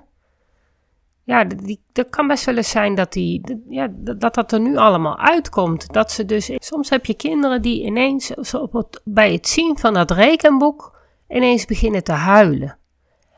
ja, 1.24 1.44
die, 1.44 1.82
dat 1.92 2.10
kan 2.10 2.28
best 2.28 2.46
wel 2.46 2.58
eens 2.58 2.70
zijn 2.70 2.96
dat, 2.96 3.14
die, 3.14 3.64
ja, 3.70 3.88
dat 3.92 4.34
dat 4.34 4.52
er 4.52 4.60
nu 4.60 4.78
allemaal 4.78 5.18
uitkomt. 5.18 5.94
Dat 5.94 6.12
ze 6.12 6.26
dus, 6.26 6.52
soms 6.56 6.90
heb 6.90 7.06
je 7.06 7.14
kinderen 7.14 7.62
die 7.62 7.84
ineens 7.84 8.54
op 8.54 9.02
bij 9.04 9.34
het 9.34 9.48
zien 9.48 9.78
van 9.78 9.94
dat 9.94 10.12
rekenboek 10.12 11.00
ineens 11.28 11.66
beginnen 11.66 12.04
te 12.04 12.12
huilen. 12.12 12.78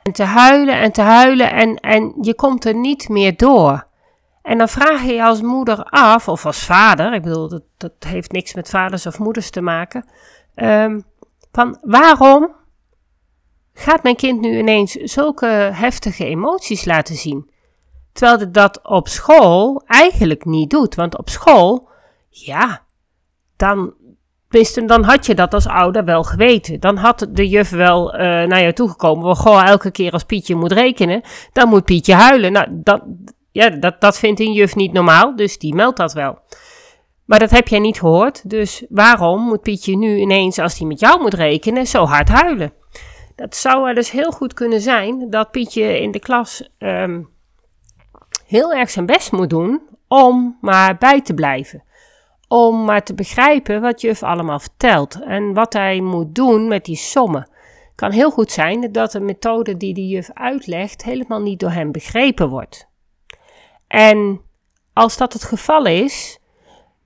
En 0.03 0.11
te 0.11 0.23
huilen 0.23 0.79
en 0.79 0.91
te 0.91 1.01
huilen 1.01 1.51
en, 1.51 1.75
en 1.75 2.13
je 2.21 2.35
komt 2.35 2.65
er 2.65 2.75
niet 2.75 3.09
meer 3.09 3.37
door. 3.37 3.89
En 4.41 4.57
dan 4.57 4.69
vraag 4.69 5.01
je 5.03 5.13
je 5.13 5.23
als 5.23 5.41
moeder 5.41 5.83
af, 5.83 6.27
of 6.27 6.45
als 6.45 6.65
vader, 6.65 7.13
ik 7.13 7.21
bedoel, 7.21 7.49
dat, 7.49 7.63
dat 7.77 7.93
heeft 7.99 8.31
niks 8.31 8.53
met 8.53 8.69
vaders 8.69 9.05
of 9.05 9.19
moeders 9.19 9.49
te 9.49 9.61
maken, 9.61 10.05
um, 10.55 11.03
van 11.51 11.77
waarom 11.81 12.55
gaat 13.73 14.03
mijn 14.03 14.15
kind 14.15 14.41
nu 14.41 14.57
ineens 14.57 14.91
zulke 14.91 15.45
heftige 15.73 16.25
emoties 16.25 16.85
laten 16.85 17.15
zien? 17.15 17.49
Terwijl 18.13 18.39
het 18.39 18.53
dat 18.53 18.87
op 18.87 19.07
school 19.07 19.83
eigenlijk 19.85 20.45
niet 20.45 20.69
doet. 20.69 20.95
Want 20.95 21.17
op 21.17 21.29
school, 21.29 21.89
ja, 22.29 22.83
dan, 23.55 23.93
dan 24.85 25.03
had 25.03 25.25
je 25.25 25.35
dat 25.35 25.53
als 25.53 25.67
ouder 25.67 26.05
wel 26.05 26.23
geweten. 26.23 26.79
Dan 26.79 26.97
had 26.97 27.27
de 27.29 27.49
juf 27.49 27.69
wel 27.69 28.13
uh, 28.13 28.19
naar 28.19 28.61
je 28.61 28.73
toegekomen. 28.73 29.23
Wel, 29.23 29.35
goh, 29.35 29.67
elke 29.67 29.91
keer 29.91 30.11
als 30.11 30.23
Pietje 30.23 30.55
moet 30.55 30.71
rekenen, 30.71 31.21
dan 31.53 31.69
moet 31.69 31.85
Pietje 31.85 32.13
huilen. 32.13 32.51
Nou, 32.51 32.67
dat, 32.71 33.03
ja, 33.51 33.69
dat, 33.69 34.01
dat 34.01 34.19
vindt 34.19 34.39
een 34.39 34.53
juf 34.53 34.75
niet 34.75 34.93
normaal, 34.93 35.35
dus 35.35 35.57
die 35.57 35.75
meldt 35.75 35.97
dat 35.97 36.13
wel. 36.13 36.39
Maar 37.25 37.39
dat 37.39 37.51
heb 37.51 37.67
jij 37.67 37.79
niet 37.79 37.99
gehoord, 37.99 38.49
dus 38.49 38.85
waarom 38.89 39.41
moet 39.41 39.61
Pietje 39.61 39.97
nu 39.97 40.17
ineens, 40.17 40.59
als 40.59 40.77
hij 40.77 40.87
met 40.87 40.99
jou 40.99 41.21
moet 41.21 41.33
rekenen, 41.33 41.87
zo 41.87 42.05
hard 42.05 42.29
huilen? 42.29 42.73
Dat 43.35 43.55
zou 43.55 43.87
er 43.87 43.95
dus 43.95 44.11
heel 44.11 44.31
goed 44.31 44.53
kunnen 44.53 44.81
zijn 44.81 45.29
dat 45.29 45.51
Pietje 45.51 46.01
in 46.01 46.11
de 46.11 46.19
klas 46.19 46.69
um, 46.79 47.29
heel 48.45 48.73
erg 48.73 48.89
zijn 48.89 49.05
best 49.05 49.31
moet 49.31 49.49
doen 49.49 49.81
om 50.07 50.57
maar 50.61 50.97
bij 50.97 51.21
te 51.21 51.33
blijven. 51.33 51.83
Om 52.51 52.85
maar 52.85 53.03
te 53.03 53.13
begrijpen 53.13 53.81
wat 53.81 54.01
juf 54.01 54.23
allemaal 54.23 54.59
vertelt 54.59 55.21
en 55.23 55.53
wat 55.53 55.73
hij 55.73 56.01
moet 56.01 56.35
doen 56.35 56.67
met 56.67 56.85
die 56.85 56.95
sommen. 56.95 57.41
Het 57.41 57.95
kan 57.95 58.11
heel 58.11 58.31
goed 58.31 58.51
zijn 58.51 58.91
dat 58.91 59.11
de 59.11 59.19
methode 59.19 59.77
die 59.77 59.93
de 59.93 60.07
juf 60.07 60.29
uitlegt 60.33 61.03
helemaal 61.03 61.41
niet 61.41 61.59
door 61.59 61.71
hem 61.71 61.91
begrepen 61.91 62.49
wordt. 62.49 62.87
En 63.87 64.41
als 64.93 65.17
dat 65.17 65.33
het 65.33 65.43
geval 65.43 65.85
is, 65.85 66.39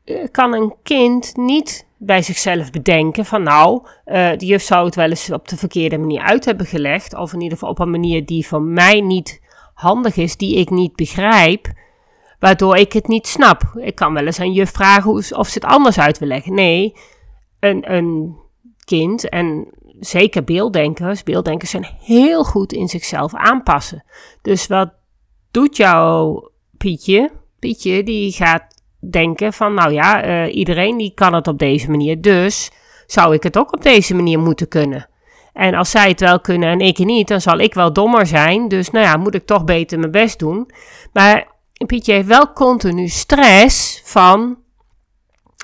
eh, 0.04 0.28
kan 0.32 0.54
een 0.54 0.76
kind 0.84 1.36
niet 1.36 1.88
bij 1.98 2.22
zichzelf 2.22 2.72
bedenken 2.72 3.26
van 3.26 3.44
nou, 3.44 3.88
uh, 4.06 4.38
de 4.38 4.46
juf 4.46 4.62
zou 4.62 4.86
het 4.86 4.96
wel 4.96 5.10
eens 5.10 5.32
op 5.32 5.48
de 5.48 5.58
verkeerde 5.58 5.98
manier 5.98 6.22
uit 6.22 6.46
hebben 6.46 6.66
gelegd, 6.66 7.16
of 7.16 7.34
in 7.34 7.42
ieder 7.42 7.58
geval 7.58 7.74
op 7.74 7.80
een 7.80 7.92
manier 7.92 8.26
die 8.26 8.48
voor 8.48 8.62
mij 8.62 9.02
niet 9.02 9.42
handig 9.74 10.16
is, 10.16 10.38
die 10.38 10.56
ik 10.56 10.70
niet 10.70 10.96
begrijp, 10.96 11.74
waardoor 12.46 12.78
ik 12.78 12.94
het 12.94 13.08
niet 13.08 13.28
snap. 13.28 13.62
Ik 13.76 13.96
kan 13.96 14.14
wel 14.14 14.26
eens 14.26 14.40
aan 14.40 14.52
juf 14.52 14.72
vragen 14.72 15.12
of 15.12 15.48
ze 15.48 15.54
het 15.54 15.66
anders 15.66 16.00
uit 16.00 16.20
wil 16.20 16.28
leggen. 16.28 16.54
Nee, 16.54 16.96
een, 17.60 17.94
een 17.94 18.36
kind 18.84 19.30
en 19.30 19.68
zeker 20.00 20.44
beelddenkers, 20.44 21.24
beelddenkers 21.24 21.72
zijn 21.72 21.88
heel 22.00 22.44
goed 22.44 22.74
in 22.74 22.88
zichzelf 22.88 23.34
aanpassen. 23.34 24.04
Dus 24.42 24.68
wat 24.68 24.94
doet 25.52 25.78
jouw 25.78 26.50
Pietje? 26.78 27.32
Pietje 27.60 28.04
die 28.04 28.32
gaat 28.32 28.64
denken 29.12 29.54
van, 29.54 29.74
nou 29.74 29.92
ja, 29.92 30.26
uh, 30.26 30.56
iedereen 30.56 30.98
die 30.98 31.14
kan 31.14 31.34
het 31.34 31.48
op 31.48 31.60
deze 31.60 31.90
manier, 31.90 32.22
dus 32.22 32.72
zou 33.06 33.34
ik 33.34 33.44
het 33.44 33.58
ook 33.58 33.74
op 33.74 33.82
deze 33.82 34.16
manier 34.16 34.40
moeten 34.40 34.68
kunnen. 34.68 35.10
En 35.54 35.74
als 35.74 35.92
zij 35.92 36.10
het 36.10 36.20
wel 36.20 36.40
kunnen 36.40 36.70
en 36.70 36.80
ik 36.80 36.98
niet, 36.98 37.28
dan 37.28 37.42
zal 37.42 37.58
ik 37.58 37.74
wel 37.74 37.94
dommer 37.94 38.26
zijn. 38.26 38.68
Dus 38.68 38.92
nou 38.92 39.06
ja, 39.06 39.18
moet 39.18 39.36
ik 39.36 39.46
toch 39.46 39.64
beter 39.64 40.00
mijn 40.00 40.12
best 40.12 40.40
doen. 40.40 40.70
Maar 41.14 41.54
Pietje 41.86 42.14
heeft 42.14 42.28
wel 42.28 42.54
continu 42.54 43.08
stress 43.08 44.02
van. 44.04 44.58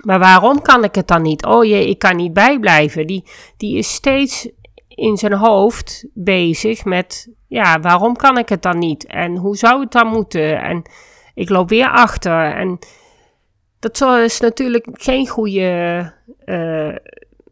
Maar 0.04 0.20
waarom 0.20 0.62
kan 0.62 0.84
ik 0.84 0.96
het 0.96 1.08
dan 1.08 1.22
niet? 1.22 1.46
Oh 1.46 1.66
jee, 1.66 1.90
ik 1.90 2.00
kan 2.00 2.16
niet 2.16 2.34
bijblijven. 2.34 3.08
Die, 3.08 3.24
die 3.58 3.78
is 3.78 3.94
steeds 3.94 4.50
in 4.88 5.18
zijn 5.18 5.34
hoofd 5.34 6.06
bezig 6.14 6.86
met. 6.86 7.30
Ja, 7.48 7.80
waarom 7.80 8.16
kan 8.16 8.38
ik 8.38 8.50
het 8.50 8.62
dan 8.62 8.80
niet? 8.80 9.06
En 9.06 9.38
hoe 9.38 9.58
zou 9.58 9.82
het 9.82 9.92
dan 9.92 10.08
moeten? 10.08 10.62
En 10.62 10.84
ik 11.34 11.50
loop 11.50 11.70
weer 11.70 11.90
achter. 11.90 12.56
En 12.56 12.80
dat 13.80 14.02
is 14.02 14.40
natuurlijk 14.40 14.88
geen 14.92 15.28
goede 15.28 16.14
uh, 16.46 16.96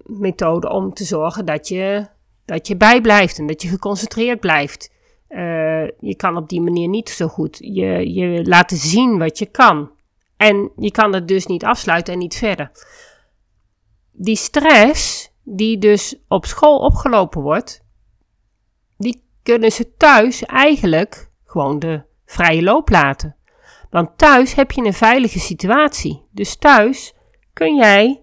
methode 0.04 0.70
om 0.70 0.94
te 0.94 1.04
zorgen 1.04 1.46
dat 1.46 1.68
je 1.68 2.08
dat 2.46 2.68
je 2.68 2.78
bijblijft 2.78 3.40
en 3.40 3.48
dat 3.48 3.62
je 3.62 3.68
geconcentreerd 3.68 4.40
blijft. 4.40 4.92
Uh, 5.30 5.88
je 6.00 6.16
kan 6.16 6.38
op 6.38 6.50
die 6.50 6.62
manier 6.62 6.88
niet 6.88 7.10
zo 7.10 7.28
goed 7.28 7.58
je, 7.62 8.14
je 8.14 8.46
laten 8.46 8.78
zien 8.78 9.18
wat 9.18 9.40
je 9.40 9.46
kan. 9.46 9.92
En 10.38 10.72
je 10.76 10.92
kan 10.92 11.14
het 11.14 11.28
dus 11.28 11.46
niet 11.46 11.64
afsluiten 11.64 12.14
en 12.14 12.20
niet 12.20 12.36
verder. 12.36 12.72
Die 14.12 14.36
stress 14.36 15.32
die 15.44 15.78
dus 15.78 16.16
op 16.28 16.46
school 16.46 16.80
opgelopen 16.80 17.42
wordt, 17.42 17.84
die 18.98 19.24
kunnen 19.44 19.72
ze 19.72 19.96
thuis 19.98 20.46
eigenlijk 20.46 21.30
gewoon 21.46 21.80
de 21.80 22.02
vrije 22.26 22.64
loop 22.64 22.90
laten. 22.90 23.36
Want 23.90 24.18
thuis 24.18 24.54
heb 24.54 24.72
je 24.72 24.86
een 24.86 24.94
veilige 24.94 25.40
situatie. 25.40 26.26
Dus 26.32 26.56
thuis 26.56 27.14
kun 27.54 27.76
jij 27.76 28.22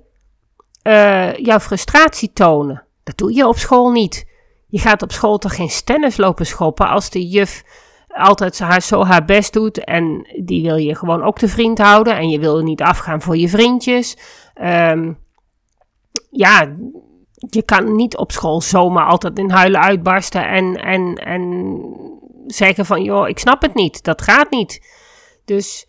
uh, 0.83 1.37
jouw 1.37 1.59
frustratie 1.61 2.33
tonen. 2.33 2.85
Dat 3.03 3.19
doe 3.19 3.35
je 3.35 3.47
op 3.47 3.57
school 3.57 3.91
niet. 3.91 4.27
Je 4.67 4.79
gaat 4.79 5.03
op 5.03 5.13
school 5.13 5.39
toch 5.39 5.55
geen 5.55 5.71
stennis 5.71 6.17
lopen 6.17 6.47
schoppen 6.47 6.89
als 6.89 7.11
de 7.11 7.29
juf 7.29 7.65
altijd 8.09 8.59
haar, 8.59 8.83
zo 8.83 9.05
haar 9.05 9.25
best 9.25 9.53
doet 9.53 9.85
en 9.85 10.27
die 10.45 10.63
wil 10.63 10.77
je 10.77 10.95
gewoon 10.95 11.23
ook 11.23 11.39
te 11.39 11.49
vriend 11.49 11.79
houden 11.79 12.17
en 12.17 12.29
je 12.29 12.39
wil 12.39 12.63
niet 12.63 12.83
afgaan 12.83 13.23
voor 13.23 13.37
je 13.37 13.49
vriendjes. 13.49 14.17
Um, 14.63 15.19
ja, 16.31 16.77
je 17.51 17.63
kan 17.63 17.97
niet 17.97 18.17
op 18.17 18.33
school 18.33 18.61
zomaar 18.61 19.07
altijd 19.07 19.39
in 19.39 19.51
huilen 19.51 19.81
uitbarsten 19.81 20.49
en, 20.49 20.77
en, 20.77 21.15
en 21.15 21.73
zeggen 22.47 22.87
van 22.87 23.03
joh, 23.03 23.29
ik 23.29 23.39
snap 23.39 23.63
het 23.63 23.75
niet, 23.75 24.05
dat 24.05 24.23
gaat 24.23 24.51
niet. 24.51 24.87
Dus, 25.45 25.89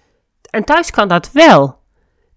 en 0.49 0.63
thuis 0.63 0.91
kan 0.91 1.07
dat 1.07 1.31
wel. 1.31 1.79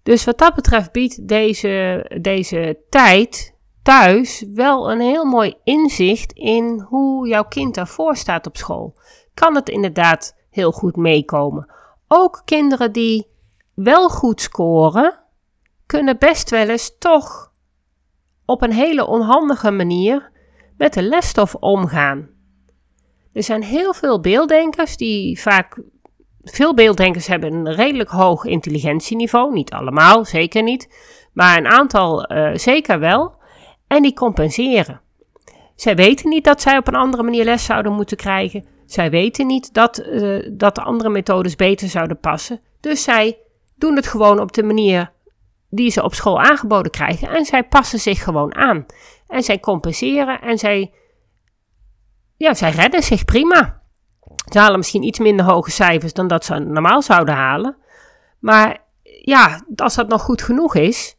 Dus 0.03 0.23
wat 0.23 0.37
dat 0.37 0.55
betreft 0.55 0.91
biedt 0.91 1.27
deze, 1.27 2.05
deze 2.21 2.79
tijd 2.89 3.50
thuis 3.83 4.45
wel 4.53 4.91
een 4.91 4.99
heel 4.99 5.25
mooi 5.25 5.53
inzicht 5.63 6.31
in 6.31 6.85
hoe 6.89 7.27
jouw 7.27 7.43
kind 7.43 7.75
daarvoor 7.75 8.15
staat 8.15 8.47
op 8.47 8.57
school. 8.57 8.99
Kan 9.33 9.55
het 9.55 9.69
inderdaad 9.69 10.35
heel 10.49 10.71
goed 10.71 10.95
meekomen. 10.95 11.71
Ook 12.07 12.41
kinderen 12.45 12.91
die 12.91 13.27
wel 13.73 14.09
goed 14.09 14.41
scoren, 14.41 15.19
kunnen 15.85 16.17
best 16.17 16.49
wel 16.49 16.69
eens 16.69 16.97
toch 16.97 17.51
op 18.45 18.61
een 18.61 18.73
hele 18.73 19.07
onhandige 19.07 19.71
manier 19.71 20.31
met 20.77 20.93
de 20.93 21.01
lesstof 21.01 21.55
omgaan. 21.55 22.29
Er 23.33 23.43
zijn 23.43 23.63
heel 23.63 23.93
veel 23.93 24.19
beelddenkers 24.19 24.97
die 24.97 25.41
vaak. 25.41 25.81
Veel 26.41 26.73
beelddenkers 26.73 27.27
hebben 27.27 27.53
een 27.53 27.73
redelijk 27.73 28.09
hoog 28.09 28.45
intelligentieniveau. 28.45 29.53
Niet 29.53 29.71
allemaal, 29.71 30.25
zeker 30.25 30.63
niet. 30.63 30.95
Maar 31.33 31.57
een 31.57 31.67
aantal 31.67 32.31
uh, 32.31 32.55
zeker 32.55 32.99
wel 32.99 33.35
en 33.91 34.01
die 34.01 34.13
compenseren. 34.13 35.01
Zij 35.75 35.95
weten 35.95 36.29
niet 36.29 36.43
dat 36.43 36.61
zij 36.61 36.77
op 36.77 36.87
een 36.87 36.95
andere 36.95 37.23
manier 37.23 37.43
les 37.43 37.65
zouden 37.65 37.93
moeten 37.93 38.17
krijgen. 38.17 38.65
Zij 38.85 39.09
weten 39.09 39.47
niet 39.47 39.73
dat, 39.73 39.99
uh, 39.99 40.49
dat 40.51 40.79
andere 40.79 41.09
methodes 41.09 41.55
beter 41.55 41.89
zouden 41.89 42.19
passen. 42.19 42.61
Dus 42.79 43.03
zij 43.03 43.37
doen 43.75 43.95
het 43.95 44.07
gewoon 44.07 44.39
op 44.39 44.51
de 44.53 44.63
manier 44.63 45.11
die 45.69 45.91
ze 45.91 46.03
op 46.03 46.13
school 46.13 46.39
aangeboden 46.41 46.91
krijgen. 46.91 47.29
En 47.29 47.45
zij 47.45 47.63
passen 47.63 47.99
zich 47.99 48.23
gewoon 48.23 48.55
aan. 48.55 48.85
En 49.27 49.43
zij 49.43 49.59
compenseren 49.59 50.41
en 50.41 50.57
zij, 50.57 50.93
ja, 52.37 52.53
zij 52.53 52.71
redden 52.71 53.03
zich 53.03 53.25
prima. 53.25 53.81
Ze 54.51 54.59
halen 54.59 54.77
misschien 54.77 55.03
iets 55.03 55.19
minder 55.19 55.45
hoge 55.45 55.71
cijfers 55.71 56.13
dan 56.13 56.27
dat 56.27 56.45
ze 56.45 56.59
normaal 56.59 57.01
zouden 57.01 57.35
halen. 57.35 57.77
Maar 58.39 58.77
ja, 59.03 59.63
als 59.75 59.95
dat 59.95 60.07
nog 60.07 60.21
goed 60.21 60.41
genoeg 60.41 60.75
is, 60.75 61.15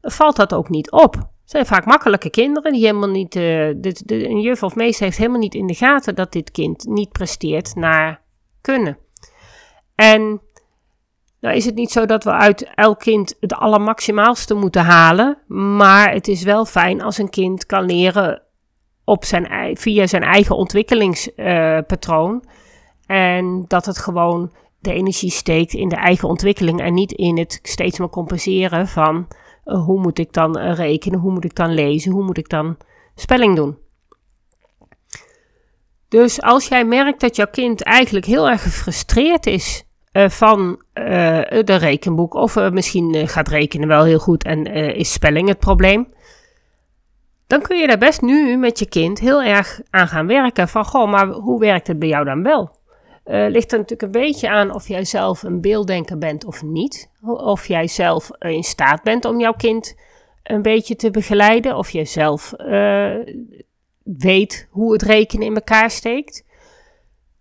valt 0.00 0.36
dat 0.36 0.54
ook 0.54 0.68
niet 0.68 0.90
op 0.90 1.32
zijn 1.44 1.66
vaak 1.66 1.84
makkelijke 1.84 2.30
kinderen 2.30 2.72
die 2.72 2.86
helemaal 2.86 3.10
niet. 3.10 3.36
Uh, 3.36 3.42
de, 3.76 4.00
de, 4.04 4.28
een 4.28 4.40
juf 4.40 4.62
of 4.62 4.74
meester 4.74 5.04
heeft 5.04 5.18
helemaal 5.18 5.38
niet 5.38 5.54
in 5.54 5.66
de 5.66 5.74
gaten 5.74 6.14
dat 6.14 6.32
dit 6.32 6.50
kind 6.50 6.84
niet 6.86 7.12
presteert 7.12 7.74
naar 7.74 8.22
kunnen. 8.60 8.98
En 9.94 10.40
nou 11.40 11.56
is 11.56 11.64
het 11.64 11.74
niet 11.74 11.90
zo 11.90 12.06
dat 12.06 12.24
we 12.24 12.30
uit 12.30 12.70
elk 12.74 12.98
kind 12.98 13.36
het 13.40 13.54
allermaximaalste 13.54 14.54
moeten 14.54 14.84
halen. 14.84 15.38
Maar 15.46 16.12
het 16.12 16.28
is 16.28 16.42
wel 16.42 16.64
fijn 16.64 17.02
als 17.02 17.18
een 17.18 17.30
kind 17.30 17.66
kan 17.66 17.84
leren 17.84 18.42
op 19.04 19.24
zijn, 19.24 19.76
via 19.76 20.06
zijn 20.06 20.22
eigen 20.22 20.56
ontwikkelingspatroon. 20.56 22.44
En 23.06 23.64
dat 23.68 23.86
het 23.86 23.98
gewoon 23.98 24.52
de 24.78 24.92
energie 24.92 25.30
steekt 25.30 25.72
in 25.72 25.88
de 25.88 25.96
eigen 25.96 26.28
ontwikkeling 26.28 26.80
en 26.80 26.94
niet 26.94 27.12
in 27.12 27.38
het 27.38 27.58
steeds 27.62 27.98
maar 27.98 28.08
compenseren 28.08 28.88
van 28.88 29.28
eh, 29.64 29.84
hoe 29.84 30.00
moet 30.00 30.18
ik 30.18 30.32
dan 30.32 30.58
eh, 30.58 30.74
rekenen? 30.74 31.20
Hoe 31.20 31.32
moet 31.32 31.44
ik 31.44 31.54
dan 31.54 31.74
lezen? 31.74 32.12
Hoe 32.12 32.24
moet 32.24 32.38
ik 32.38 32.48
dan 32.48 32.76
spelling 33.14 33.56
doen? 33.56 33.78
Dus 36.08 36.42
als 36.42 36.68
jij 36.68 36.84
merkt 36.84 37.20
dat 37.20 37.36
jouw 37.36 37.50
kind 37.50 37.82
eigenlijk 37.82 38.26
heel 38.26 38.48
erg 38.48 38.62
gefrustreerd 38.62 39.46
is 39.46 39.84
uh, 40.12 40.28
van 40.28 40.82
uh, 40.94 41.04
de 41.64 41.76
rekenboek, 41.76 42.34
of 42.34 42.70
misschien 42.70 43.28
gaat 43.28 43.48
rekenen 43.48 43.88
wel 43.88 44.04
heel 44.04 44.18
goed 44.18 44.44
en 44.44 44.64
is 44.94 45.12
spelling 45.12 45.48
het 45.48 45.58
probleem, 45.58 46.14
dan 47.46 47.62
kun 47.62 47.78
je 47.78 47.86
daar 47.86 47.98
best 47.98 48.20
nu 48.20 48.56
met 48.56 48.78
je 48.78 48.88
kind 48.88 49.18
heel 49.18 49.42
erg 49.42 49.80
aan 49.90 50.08
gaan 50.08 50.26
werken. 50.26 50.68
Van 50.68 50.84
goh, 50.84 51.10
maar 51.10 51.26
hoe 51.26 51.60
werkt 51.60 51.86
het 51.86 51.98
bij 51.98 52.08
jou 52.08 52.24
dan 52.24 52.42
wel? 52.42 52.76
Ligt 53.24 53.72
er 53.72 53.78
natuurlijk 53.78 54.02
een 54.02 54.20
beetje 54.20 54.50
aan 54.50 54.74
of 54.74 54.88
jij 54.88 55.04
zelf 55.04 55.42
een 55.42 55.60
beelddenker 55.60 56.18
bent 56.18 56.44
of 56.44 56.62
niet. 56.62 57.10
Of 57.22 57.66
jij 57.66 57.86
zelf 57.86 58.30
in 58.38 58.62
staat 58.62 59.02
bent 59.02 59.24
om 59.24 59.40
jouw 59.40 59.52
kind 59.52 59.96
een 60.42 60.62
beetje 60.62 60.96
te 60.96 61.10
begeleiden. 61.10 61.76
Of 61.76 61.90
jij 61.90 62.04
zelf 62.04 62.52
weet 64.02 64.68
hoe 64.70 64.92
het 64.92 65.02
rekenen 65.02 65.46
in 65.46 65.54
elkaar 65.54 65.90
steekt. 65.90 66.44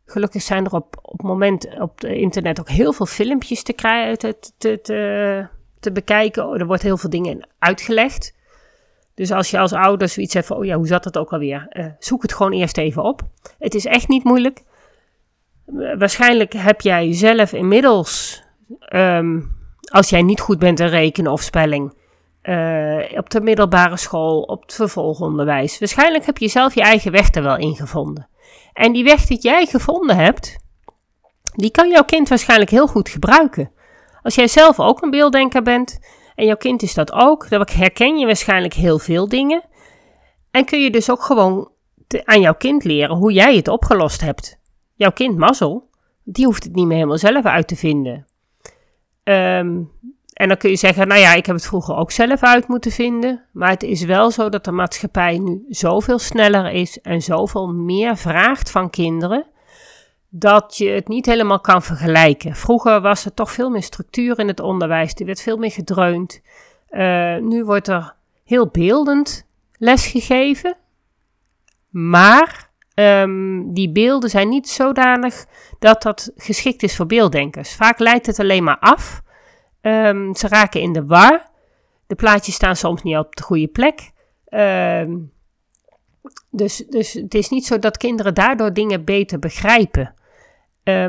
Gelukkig 0.06 0.42
zijn 0.42 0.66
er 0.66 0.74
op, 0.74 1.00
op 1.02 1.22
moment 1.22 1.80
op 1.80 2.02
het 2.02 2.12
internet 2.12 2.60
ook 2.60 2.70
heel 2.70 2.94
veel 2.94 3.06
filmpjes 3.06 3.64
te, 3.64 3.74
te, 4.18 4.36
te, 4.58 4.82
te, 4.82 5.48
te 5.80 5.92
bekijken. 5.92 6.48
Oh, 6.48 6.60
er 6.60 6.66
wordt 6.66 6.84
heel 6.84 6.98
veel 6.98 7.10
dingen 7.10 7.48
uitgelegd. 7.60 8.34
Dus 9.14 9.32
als 9.32 9.52
je 9.52 9.60
als 9.60 9.74
ouder 9.74 10.10
zoiets 10.10 10.34
hebt 10.34 10.46
van, 10.46 10.58
oh 10.58 10.66
ja, 10.66 10.76
hoe 10.76 10.88
zat 10.88 11.04
dat 11.04 11.18
ook 11.18 11.34
alweer? 11.34 11.68
Uh, 11.70 11.86
zoek 12.00 12.22
het 12.22 12.34
gewoon 12.34 12.52
eerst 12.52 12.78
even 12.78 13.04
op. 13.04 13.22
Het 13.60 13.76
is 13.76 13.86
echt 13.86 14.08
niet 14.08 14.24
moeilijk. 14.24 14.64
Waarschijnlijk 15.98 16.54
heb 16.54 16.82
jij 16.82 17.14
zelf 17.14 17.54
inmiddels, 17.54 18.44
um, 18.96 19.52
als 19.92 20.10
jij 20.10 20.22
niet 20.22 20.40
goed 20.40 20.60
bent 20.60 20.80
in 20.80 20.88
rekenen 20.88 21.32
of 21.32 21.42
spelling, 21.42 21.94
uh, 22.44 23.18
op 23.18 23.30
de 23.30 23.42
middelbare 23.42 23.98
school, 23.98 24.42
op 24.42 24.62
het 24.62 24.74
vervolgonderwijs. 24.74 25.80
Waarschijnlijk 25.80 26.26
heb 26.26 26.38
je 26.38 26.48
zelf 26.48 26.76
je 26.76 26.82
eigen 26.82 27.12
weg 27.12 27.34
er 27.34 27.44
wel 27.44 27.58
in 27.58 27.76
gevonden. 27.76 28.28
En 28.74 28.94
die 28.94 29.04
weg 29.04 29.26
die 29.26 29.40
jij 29.40 29.66
gevonden 29.66 30.16
hebt, 30.16 30.58
die 31.56 31.72
kan 31.72 31.90
jouw 31.90 32.04
kind 32.04 32.30
waarschijnlijk 32.30 32.72
heel 32.72 32.88
goed 32.88 33.10
gebruiken. 33.10 33.72
Als 34.22 34.36
jij 34.36 34.48
zelf 34.48 34.80
ook 34.80 35.02
een 35.02 35.10
beelddenker 35.10 35.62
bent 35.62 36.00
en 36.36 36.46
jouw 36.46 36.56
kind 36.56 36.82
is 36.82 36.94
dat 36.94 37.12
ook, 37.12 37.50
dan 37.50 37.68
herken 37.72 38.18
je 38.18 38.26
waarschijnlijk 38.26 38.74
heel 38.74 39.00
veel 39.00 39.28
dingen. 39.28 39.64
En 40.52 40.66
kun 40.66 40.82
je 40.82 40.92
dus 40.92 41.12
ook 41.12 41.22
gewoon 41.24 41.72
aan 42.24 42.42
jouw 42.42 42.56
kind 42.56 42.84
leren 42.84 43.16
hoe 43.16 43.32
jij 43.32 43.56
het 43.56 43.68
opgelost 43.68 44.22
hebt. 44.22 44.62
Jouw 44.94 45.12
kind 45.12 45.38
mazzel, 45.38 45.90
die 46.24 46.46
hoeft 46.46 46.64
het 46.64 46.76
niet 46.76 46.86
meer 46.86 46.96
helemaal 46.96 47.18
zelf 47.18 47.46
uit 47.46 47.68
te 47.68 47.76
vinden. 47.76 48.26
Um, 49.24 49.92
en 50.34 50.48
dan 50.48 50.58
kun 50.58 50.70
je 50.70 50.76
zeggen, 50.76 51.08
nou 51.08 51.20
ja, 51.20 51.34
ik 51.34 51.46
heb 51.46 51.56
het 51.56 51.66
vroeger 51.66 51.96
ook 51.96 52.12
zelf 52.12 52.44
uit 52.44 52.68
moeten 52.68 52.92
vinden. 52.92 53.46
Maar 53.52 53.70
het 53.70 53.84
is 53.84 54.04
wel 54.04 54.32
zo 54.32 54.50
dat 54.50 54.66
de 54.66 54.72
maatschappij 54.72 55.38
nu 55.38 55.66
zoveel 55.70 56.20
sneller 56.20 56.72
is 56.72 57.02
en 57.02 57.22
zoveel 57.22 57.68
meer 57.68 58.18
vraagt 58.18 58.72
van 58.72 58.90
kinderen. 58.90 59.46
Dat 60.30 60.78
je 60.78 60.90
het 60.90 61.08
niet 61.08 61.26
helemaal 61.26 61.60
kan 61.60 61.84
vergelijken. 61.84 62.56
Vroeger 62.56 63.02
was 63.02 63.26
er 63.26 63.34
toch 63.34 63.52
veel 63.52 63.70
meer 63.70 63.84
structuur 63.84 64.40
in 64.40 64.48
het 64.48 64.60
onderwijs. 64.60 65.14
Er 65.14 65.26
werd 65.26 65.42
veel 65.42 65.58
meer 65.58 65.72
gedreund. 65.72 66.42
Uh, 66.92 67.38
nu 67.38 67.64
wordt 67.64 67.88
er 67.88 68.16
heel 68.44 68.68
beeldend 68.68 69.46
lesgegeven. 69.78 70.78
Maar 71.90 72.63
um, 72.96 73.74
die 73.74 73.92
beelden 73.92 74.30
zijn 74.30 74.50
niet 74.50 74.70
zodanig 74.70 75.46
dat 75.80 76.02
dat 76.02 76.32
geschikt 76.36 76.84
is 76.84 76.96
voor 76.96 77.06
beelddenkers. 77.06 77.76
Vaak 77.76 78.00
leidt 78.00 78.26
het 78.26 78.40
alleen 78.40 78.64
maar 78.64 78.80
af 78.80 79.22
Um, 79.86 80.36
ze 80.36 80.48
raken 80.48 80.82
in 80.82 80.94
de 80.94 81.06
war. 81.06 81.50
De 82.08 82.16
plaatjes 82.16 82.56
staan 82.56 82.76
soms 82.76 83.04
niet 83.04 83.18
op 83.18 83.36
de 83.36 83.44
goede 83.44 83.68
plek. 83.68 84.12
Um, 84.50 85.32
dus, 86.50 86.78
dus 86.78 87.14
het 87.14 87.34
is 87.34 87.50
niet 87.50 87.66
zo 87.66 87.80
dat 87.80 87.98
kinderen 87.98 88.34
daardoor 88.34 88.74
dingen 88.74 89.04
beter 89.04 89.40
begrijpen. 89.40 90.14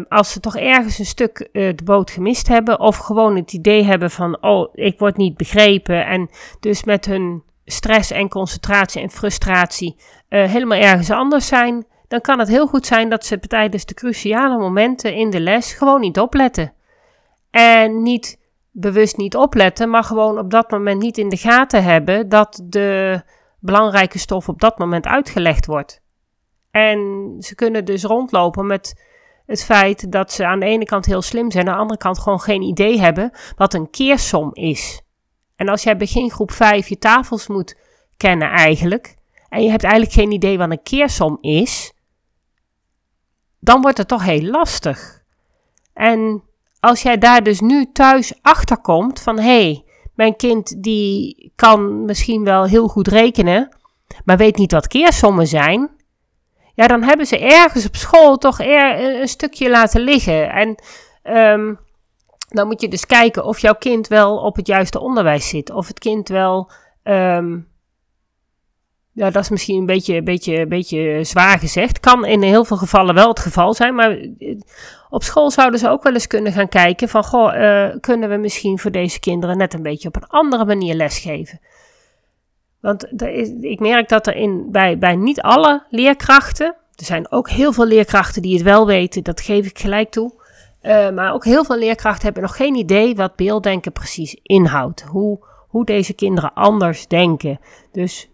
Als 0.08 0.32
ze 0.32 0.40
toch 0.40 0.56
ergens 0.56 0.98
een 0.98 1.06
stuk 1.06 1.48
uh, 1.52 1.72
de 1.76 1.84
boot 1.84 2.10
gemist 2.10 2.48
hebben, 2.48 2.80
of 2.80 2.96
gewoon 2.96 3.36
het 3.36 3.52
idee 3.52 3.84
hebben 3.84 4.10
van: 4.10 4.42
oh, 4.42 4.68
ik 4.72 4.98
word 4.98 5.16
niet 5.16 5.36
begrepen. 5.36 6.06
En 6.06 6.30
dus 6.60 6.84
met 6.84 7.04
hun 7.04 7.42
stress 7.64 8.10
en 8.10 8.28
concentratie 8.28 9.02
en 9.02 9.10
frustratie 9.10 9.96
uh, 10.28 10.44
helemaal 10.50 10.78
ergens 10.78 11.10
anders 11.10 11.46
zijn, 11.46 11.86
dan 12.08 12.20
kan 12.20 12.38
het 12.38 12.48
heel 12.48 12.66
goed 12.66 12.86
zijn 12.86 13.08
dat 13.08 13.24
ze 13.24 13.38
tijdens 13.38 13.84
de 13.84 13.94
cruciale 13.94 14.58
momenten 14.58 15.14
in 15.14 15.30
de 15.30 15.40
les 15.40 15.72
gewoon 15.72 16.00
niet 16.00 16.18
opletten. 16.18 16.72
En 17.50 18.02
niet 18.02 18.40
bewust 18.70 19.16
niet 19.16 19.36
opletten, 19.36 19.90
maar 19.90 20.04
gewoon 20.04 20.38
op 20.38 20.50
dat 20.50 20.70
moment 20.70 21.02
niet 21.02 21.18
in 21.18 21.28
de 21.28 21.36
gaten 21.36 21.82
hebben 21.82 22.28
dat 22.28 22.60
de 22.64 23.22
belangrijke 23.58 24.18
stof 24.18 24.48
op 24.48 24.60
dat 24.60 24.78
moment 24.78 25.06
uitgelegd 25.06 25.66
wordt. 25.66 26.02
En 26.70 27.30
ze 27.38 27.54
kunnen 27.54 27.84
dus 27.84 28.02
rondlopen 28.02 28.66
met 28.66 29.02
het 29.46 29.64
feit 29.64 30.12
dat 30.12 30.32
ze 30.32 30.46
aan 30.46 30.60
de 30.60 30.66
ene 30.66 30.84
kant 30.84 31.06
heel 31.06 31.22
slim 31.22 31.50
zijn, 31.50 31.68
aan 31.68 31.74
de 31.74 31.80
andere 31.80 31.98
kant 31.98 32.18
gewoon 32.18 32.40
geen 32.40 32.62
idee 32.62 33.00
hebben 33.00 33.30
wat 33.56 33.74
een 33.74 33.90
keersom 33.90 34.50
is. 34.52 35.03
En 35.56 35.68
als 35.68 35.82
jij 35.82 35.96
begin 35.96 36.30
groep 36.30 36.52
5 36.52 36.88
je 36.88 36.98
tafels 36.98 37.46
moet 37.46 37.76
kennen 38.16 38.50
eigenlijk, 38.50 39.14
en 39.48 39.62
je 39.62 39.70
hebt 39.70 39.82
eigenlijk 39.82 40.12
geen 40.12 40.30
idee 40.32 40.58
wat 40.58 40.70
een 40.70 40.82
keersom 40.82 41.38
is, 41.40 41.92
dan 43.60 43.80
wordt 43.80 43.98
het 43.98 44.08
toch 44.08 44.24
heel 44.24 44.42
lastig. 44.42 45.22
En 45.92 46.42
als 46.80 47.02
jij 47.02 47.18
daar 47.18 47.42
dus 47.42 47.60
nu 47.60 47.92
thuis 47.92 48.32
achter 48.42 48.78
komt 48.78 49.20
van 49.20 49.38
hé, 49.38 49.42
hey, 49.42 49.84
mijn 50.14 50.36
kind 50.36 50.82
die 50.82 51.52
kan 51.56 52.04
misschien 52.04 52.44
wel 52.44 52.64
heel 52.64 52.88
goed 52.88 53.08
rekenen, 53.08 53.76
maar 54.24 54.36
weet 54.36 54.56
niet 54.56 54.72
wat 54.72 54.86
keersommen 54.86 55.46
zijn. 55.46 55.90
Ja, 56.74 56.86
dan 56.86 57.02
hebben 57.02 57.26
ze 57.26 57.38
ergens 57.38 57.86
op 57.86 57.96
school 57.96 58.36
toch 58.36 58.60
er, 58.60 59.20
een 59.20 59.28
stukje 59.28 59.70
laten 59.70 60.00
liggen. 60.00 60.50
En 60.50 60.76
um, 61.36 61.78
dan 62.54 62.66
moet 62.66 62.80
je 62.80 62.88
dus 62.88 63.06
kijken 63.06 63.44
of 63.44 63.58
jouw 63.58 63.74
kind 63.74 64.08
wel 64.08 64.36
op 64.38 64.56
het 64.56 64.66
juiste 64.66 65.00
onderwijs 65.00 65.48
zit. 65.48 65.70
Of 65.70 65.86
het 65.86 65.98
kind 65.98 66.28
wel 66.28 66.70
um, 67.04 67.72
ja, 69.14 69.30
dat 69.30 69.42
is 69.42 69.50
misschien 69.50 69.78
een 69.78 69.86
beetje, 69.86 70.22
beetje, 70.22 70.66
beetje 70.66 71.24
zwaar 71.24 71.58
gezegd. 71.58 72.00
Kan 72.00 72.24
in 72.24 72.42
heel 72.42 72.64
veel 72.64 72.76
gevallen 72.76 73.14
wel 73.14 73.28
het 73.28 73.38
geval 73.40 73.74
zijn. 73.74 73.94
Maar 73.94 74.10
eh, 74.10 74.60
op 75.10 75.22
school 75.22 75.50
zouden 75.50 75.78
ze 75.78 75.88
ook 75.88 76.02
wel 76.02 76.12
eens 76.12 76.26
kunnen 76.26 76.52
gaan 76.52 76.68
kijken 76.68 77.08
van... 77.08 77.24
Goh, 77.24 77.54
uh, 77.54 77.88
kunnen 78.00 78.28
we 78.28 78.36
misschien 78.36 78.78
voor 78.78 78.90
deze 78.90 79.20
kinderen 79.20 79.56
net 79.56 79.74
een 79.74 79.82
beetje 79.82 80.08
op 80.08 80.16
een 80.16 80.26
andere 80.26 80.64
manier 80.64 80.94
lesgeven? 80.94 81.60
Want 82.80 83.22
is, 83.22 83.48
ik 83.60 83.80
merk 83.80 84.08
dat 84.08 84.26
er 84.26 84.36
in, 84.36 84.70
bij, 84.70 84.98
bij 84.98 85.16
niet 85.16 85.40
alle 85.40 85.86
leerkrachten... 85.88 86.76
Er 86.94 87.04
zijn 87.04 87.30
ook 87.30 87.48
heel 87.50 87.72
veel 87.72 87.86
leerkrachten 87.86 88.42
die 88.42 88.54
het 88.54 88.62
wel 88.62 88.86
weten, 88.86 89.22
dat 89.22 89.40
geef 89.40 89.66
ik 89.66 89.78
gelijk 89.78 90.10
toe. 90.10 90.42
Uh, 90.86 91.10
maar 91.10 91.32
ook 91.32 91.44
heel 91.44 91.64
veel 91.64 91.78
leerkrachten 91.78 92.24
hebben 92.24 92.42
nog 92.42 92.56
geen 92.56 92.74
idee 92.74 93.14
wat 93.14 93.36
beelddenken 93.36 93.92
precies 93.92 94.38
inhoudt. 94.42 95.02
Hoe, 95.02 95.46
hoe 95.68 95.84
deze 95.84 96.14
kinderen 96.14 96.54
anders 96.54 97.06
denken. 97.06 97.58
Dus 97.92 98.30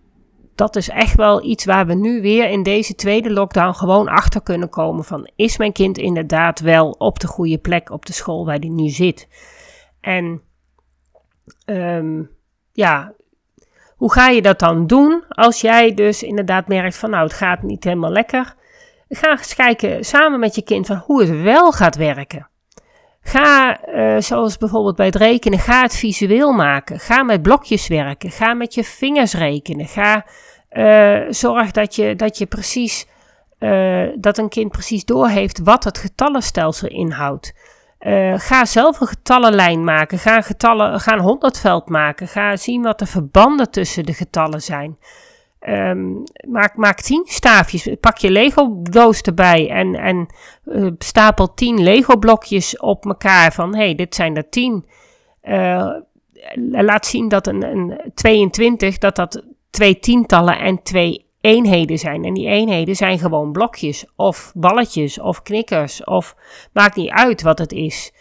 dat 0.54 0.76
is 0.76 0.88
echt 0.88 1.16
wel 1.16 1.44
iets 1.44 1.64
waar 1.64 1.86
we 1.86 1.94
nu 1.94 2.22
weer 2.22 2.48
in 2.48 2.62
deze 2.62 2.94
tweede 2.94 3.30
lockdown 3.30 3.72
gewoon 3.72 4.08
achter 4.08 4.42
kunnen 4.42 4.68
komen 4.68 5.04
van 5.04 5.30
is 5.36 5.56
mijn 5.56 5.72
kind 5.72 5.98
inderdaad 5.98 6.60
wel 6.60 6.90
op 6.90 7.18
de 7.20 7.26
goede 7.26 7.58
plek 7.58 7.90
op 7.90 8.06
de 8.06 8.12
school 8.12 8.44
waar 8.44 8.60
die 8.60 8.72
nu 8.72 8.88
zit. 8.88 9.28
En 10.00 10.42
um, 11.64 12.30
ja, 12.72 13.12
hoe 13.96 14.12
ga 14.12 14.28
je 14.28 14.42
dat 14.42 14.58
dan 14.58 14.86
doen 14.86 15.24
als 15.28 15.60
jij 15.60 15.94
dus 15.94 16.22
inderdaad 16.22 16.68
merkt 16.68 16.96
van 16.96 17.10
nou 17.10 17.22
het 17.22 17.32
gaat 17.32 17.62
niet 17.62 17.84
helemaal 17.84 18.12
lekker. 18.12 18.54
Ga 19.12 19.30
eens 19.30 19.54
kijken 19.54 20.04
samen 20.04 20.40
met 20.40 20.54
je 20.54 20.62
kind 20.62 20.86
van 20.86 20.96
hoe 20.96 21.20
het 21.20 21.42
wel 21.42 21.72
gaat 21.72 21.96
werken. 21.96 22.48
Ga, 23.22 23.78
uh, 23.88 24.20
zoals 24.20 24.58
bijvoorbeeld 24.58 24.96
bij 24.96 25.06
het 25.06 25.14
rekenen, 25.14 25.58
ga 25.58 25.82
het 25.82 25.96
visueel 25.96 26.52
maken. 26.52 26.98
Ga 26.98 27.22
met 27.22 27.42
blokjes 27.42 27.88
werken. 27.88 28.30
Ga 28.30 28.54
met 28.54 28.74
je 28.74 28.84
vingers 28.84 29.34
rekenen. 29.34 29.86
Ga 29.86 30.26
uh, 30.70 31.26
zorg 31.30 31.70
dat 31.70 31.94
je, 31.94 32.16
dat 32.16 32.38
je 32.38 32.46
precies, 32.46 33.06
uh, 33.58 34.08
dat 34.14 34.38
een 34.38 34.48
kind 34.48 34.70
precies 34.70 35.04
doorheeft 35.04 35.58
wat 35.58 35.84
het 35.84 35.98
getallenstelsel 35.98 36.88
inhoudt. 36.88 37.52
Ga 38.36 38.64
zelf 38.64 39.00
een 39.00 39.06
getallenlijn 39.06 39.84
maken. 39.84 40.18
Ga, 40.18 40.40
getallen, 40.40 41.00
ga 41.00 41.12
een 41.12 41.20
honderdveld 41.20 41.88
maken. 41.88 42.28
Ga 42.28 42.56
zien 42.56 42.82
wat 42.82 42.98
de 42.98 43.06
verbanden 43.06 43.70
tussen 43.70 44.04
de 44.04 44.12
getallen 44.12 44.62
zijn. 44.62 44.98
Um, 45.68 46.22
maak, 46.48 46.76
maak 46.76 47.00
tien 47.00 47.22
staafjes. 47.24 47.88
Pak 48.00 48.18
je 48.18 48.30
Lego-doos 48.30 49.20
erbij 49.20 49.70
en, 49.70 49.94
en 49.94 50.26
uh, 50.64 50.90
stapel 50.98 51.54
tien 51.54 51.82
Lego-blokjes 51.82 52.78
op 52.78 53.06
elkaar. 53.06 53.52
Van 53.52 53.76
hey, 53.76 53.94
dit 53.94 54.14
zijn 54.14 54.36
er 54.36 54.48
tien. 54.48 54.86
Uh, 55.42 55.90
laat 56.54 57.06
zien 57.06 57.28
dat 57.28 57.46
een, 57.46 57.62
een 57.62 58.12
22, 58.14 58.98
dat 58.98 59.16
dat 59.16 59.44
twee 59.70 59.98
tientallen 59.98 60.58
en 60.58 60.82
twee 60.82 61.26
eenheden 61.40 61.98
zijn. 61.98 62.24
En 62.24 62.34
die 62.34 62.48
eenheden 62.48 62.96
zijn 62.96 63.18
gewoon 63.18 63.52
blokjes 63.52 64.04
of 64.16 64.52
balletjes 64.54 65.20
of 65.20 65.42
knikkers 65.42 66.04
of 66.04 66.36
maakt 66.72 66.96
niet 66.96 67.10
uit 67.10 67.42
wat 67.42 67.58
het 67.58 67.72
is. 67.72 68.12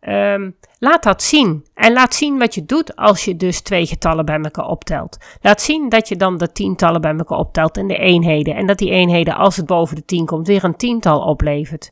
Ehm, 0.00 0.50
laat 0.78 1.02
dat 1.02 1.22
zien. 1.22 1.66
En 1.74 1.92
laat 1.92 2.14
zien 2.14 2.38
wat 2.38 2.54
je 2.54 2.64
doet 2.64 2.96
als 2.96 3.24
je 3.24 3.36
dus 3.36 3.60
twee 3.60 3.86
getallen 3.86 4.24
bij 4.24 4.40
elkaar 4.40 4.66
optelt. 4.66 5.16
Laat 5.40 5.60
zien 5.60 5.88
dat 5.88 6.08
je 6.08 6.16
dan 6.16 6.38
de 6.38 6.52
tientallen 6.52 7.00
bij 7.00 7.16
elkaar 7.16 7.38
optelt 7.38 7.76
in 7.76 7.88
de 7.88 7.96
eenheden. 7.96 8.54
En 8.54 8.66
dat 8.66 8.78
die 8.78 8.90
eenheden, 8.90 9.36
als 9.36 9.56
het 9.56 9.66
boven 9.66 9.96
de 9.96 10.04
tien 10.04 10.26
komt, 10.26 10.46
weer 10.46 10.64
een 10.64 10.76
tiental 10.76 11.20
oplevert. 11.20 11.90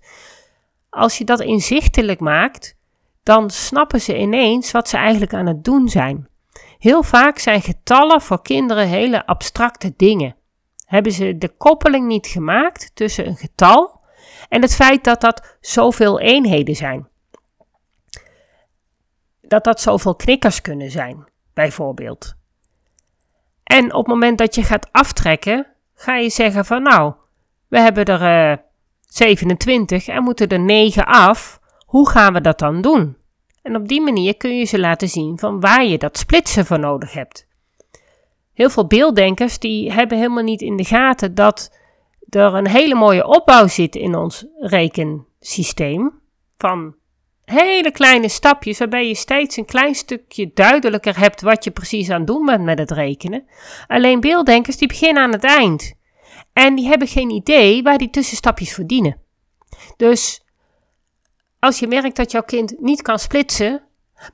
Als 0.90 1.18
je 1.18 1.24
dat 1.24 1.40
inzichtelijk 1.40 2.20
maakt, 2.20 2.76
dan 3.22 3.50
snappen 3.50 4.00
ze 4.00 4.18
ineens 4.18 4.70
wat 4.70 4.88
ze 4.88 4.96
eigenlijk 4.96 5.34
aan 5.34 5.46
het 5.46 5.64
doen 5.64 5.88
zijn. 5.88 6.28
Heel 6.78 7.02
vaak 7.02 7.38
zijn 7.38 7.62
getallen 7.62 8.20
voor 8.20 8.42
kinderen 8.42 8.86
hele 8.88 9.26
abstracte 9.26 9.92
dingen. 9.96 10.36
Hebben 10.84 11.12
ze 11.12 11.38
de 11.38 11.48
koppeling 11.48 12.06
niet 12.06 12.26
gemaakt 12.26 12.90
tussen 12.94 13.26
een 13.26 13.36
getal 13.36 14.00
en 14.48 14.62
het 14.62 14.74
feit 14.74 15.04
dat 15.04 15.20
dat 15.20 15.56
zoveel 15.60 16.20
eenheden 16.20 16.74
zijn 16.74 17.07
dat 19.48 19.64
dat 19.64 19.80
zoveel 19.80 20.14
knikkers 20.14 20.60
kunnen 20.60 20.90
zijn, 20.90 21.24
bijvoorbeeld. 21.54 22.34
En 23.64 23.94
op 23.94 24.04
het 24.04 24.14
moment 24.14 24.38
dat 24.38 24.54
je 24.54 24.62
gaat 24.62 24.88
aftrekken, 24.92 25.66
ga 25.94 26.16
je 26.16 26.30
zeggen 26.30 26.64
van 26.64 26.82
nou, 26.82 27.12
we 27.68 27.80
hebben 27.80 28.04
er 28.04 28.20
uh, 28.20 28.52
eh, 28.52 28.58
27 29.00 30.08
en 30.08 30.22
moeten 30.22 30.48
er 30.48 30.60
9 30.60 31.06
af. 31.06 31.60
Hoe 31.86 32.08
gaan 32.08 32.32
we 32.32 32.40
dat 32.40 32.58
dan 32.58 32.80
doen? 32.80 33.16
En 33.62 33.76
op 33.76 33.88
die 33.88 34.00
manier 34.00 34.36
kun 34.36 34.58
je 34.58 34.64
ze 34.64 34.78
laten 34.78 35.08
zien 35.08 35.38
van 35.38 35.60
waar 35.60 35.84
je 35.84 35.98
dat 35.98 36.18
splitsen 36.18 36.66
voor 36.66 36.78
nodig 36.78 37.12
hebt. 37.12 37.46
Heel 38.54 38.70
veel 38.70 38.86
beelddenkers 38.86 39.58
die 39.58 39.92
hebben 39.92 40.18
helemaal 40.18 40.42
niet 40.42 40.60
in 40.60 40.76
de 40.76 40.84
gaten 40.84 41.34
dat 41.34 41.76
er 42.28 42.54
een 42.54 42.68
hele 42.68 42.94
mooie 42.94 43.26
opbouw 43.26 43.66
zit 43.66 43.96
in 43.96 44.14
ons 44.14 44.46
rekensysteem 44.58 46.20
van 46.56 46.94
hele 47.50 47.90
kleine 47.90 48.28
stapjes 48.28 48.78
waarbij 48.78 49.08
je 49.08 49.14
steeds 49.14 49.56
een 49.56 49.64
klein 49.64 49.94
stukje 49.94 50.50
duidelijker 50.54 51.18
hebt 51.18 51.40
wat 51.40 51.64
je 51.64 51.70
precies 51.70 52.10
aan 52.10 52.18
het 52.18 52.26
doen 52.26 52.46
bent 52.46 52.64
met 52.64 52.78
het 52.78 52.90
rekenen. 52.90 53.46
Alleen 53.86 54.20
beelddenkers 54.20 54.76
die 54.76 54.88
beginnen 54.88 55.22
aan 55.22 55.32
het 55.32 55.44
eind. 55.44 55.94
En 56.52 56.74
die 56.74 56.86
hebben 56.86 57.08
geen 57.08 57.30
idee 57.30 57.82
waar 57.82 57.98
die 57.98 58.10
tussenstapjes 58.10 58.74
voor 58.74 58.86
dienen. 58.86 59.16
Dus 59.96 60.44
als 61.58 61.78
je 61.78 61.86
merkt 61.86 62.16
dat 62.16 62.30
jouw 62.30 62.42
kind 62.42 62.74
niet 62.80 63.02
kan 63.02 63.18
splitsen, 63.18 63.82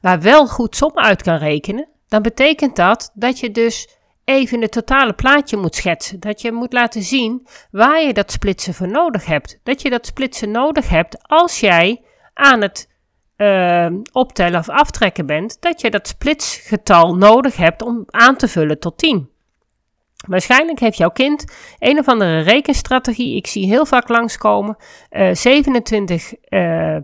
maar 0.00 0.20
wel 0.20 0.46
goed 0.46 0.76
som 0.76 0.92
uit 0.94 1.22
kan 1.22 1.36
rekenen, 1.36 1.88
dan 2.08 2.22
betekent 2.22 2.76
dat 2.76 3.10
dat 3.14 3.40
je 3.40 3.50
dus 3.50 3.88
even 4.24 4.60
het 4.60 4.72
totale 4.72 5.12
plaatje 5.12 5.56
moet 5.56 5.74
schetsen. 5.74 6.20
Dat 6.20 6.40
je 6.40 6.52
moet 6.52 6.72
laten 6.72 7.02
zien 7.02 7.46
waar 7.70 8.02
je 8.02 8.12
dat 8.12 8.32
splitsen 8.32 8.74
voor 8.74 8.88
nodig 8.88 9.26
hebt. 9.26 9.58
Dat 9.62 9.82
je 9.82 9.90
dat 9.90 10.06
splitsen 10.06 10.50
nodig 10.50 10.88
hebt 10.88 11.16
als 11.22 11.60
jij 11.60 12.02
aan 12.34 12.60
het 12.60 12.92
uh, 13.36 13.86
optellen 14.12 14.58
of 14.58 14.68
aftrekken 14.68 15.26
bent, 15.26 15.56
dat 15.60 15.80
je 15.80 15.90
dat 15.90 16.08
splitsgetal 16.08 17.16
nodig 17.16 17.56
hebt 17.56 17.82
om 17.82 18.04
aan 18.06 18.36
te 18.36 18.48
vullen 18.48 18.78
tot 18.78 18.98
10. 18.98 19.28
Waarschijnlijk 20.28 20.78
heeft 20.78 20.96
jouw 20.96 21.10
kind 21.10 21.44
een 21.78 21.98
of 21.98 22.08
andere 22.08 22.40
rekenstrategie. 22.40 23.36
Ik 23.36 23.46
zie 23.46 23.66
heel 23.66 23.86
vaak 23.86 24.08
langskomen. 24.08 24.76
Uh, 25.10 25.34
27, 25.34 26.34
uh, 26.48 26.96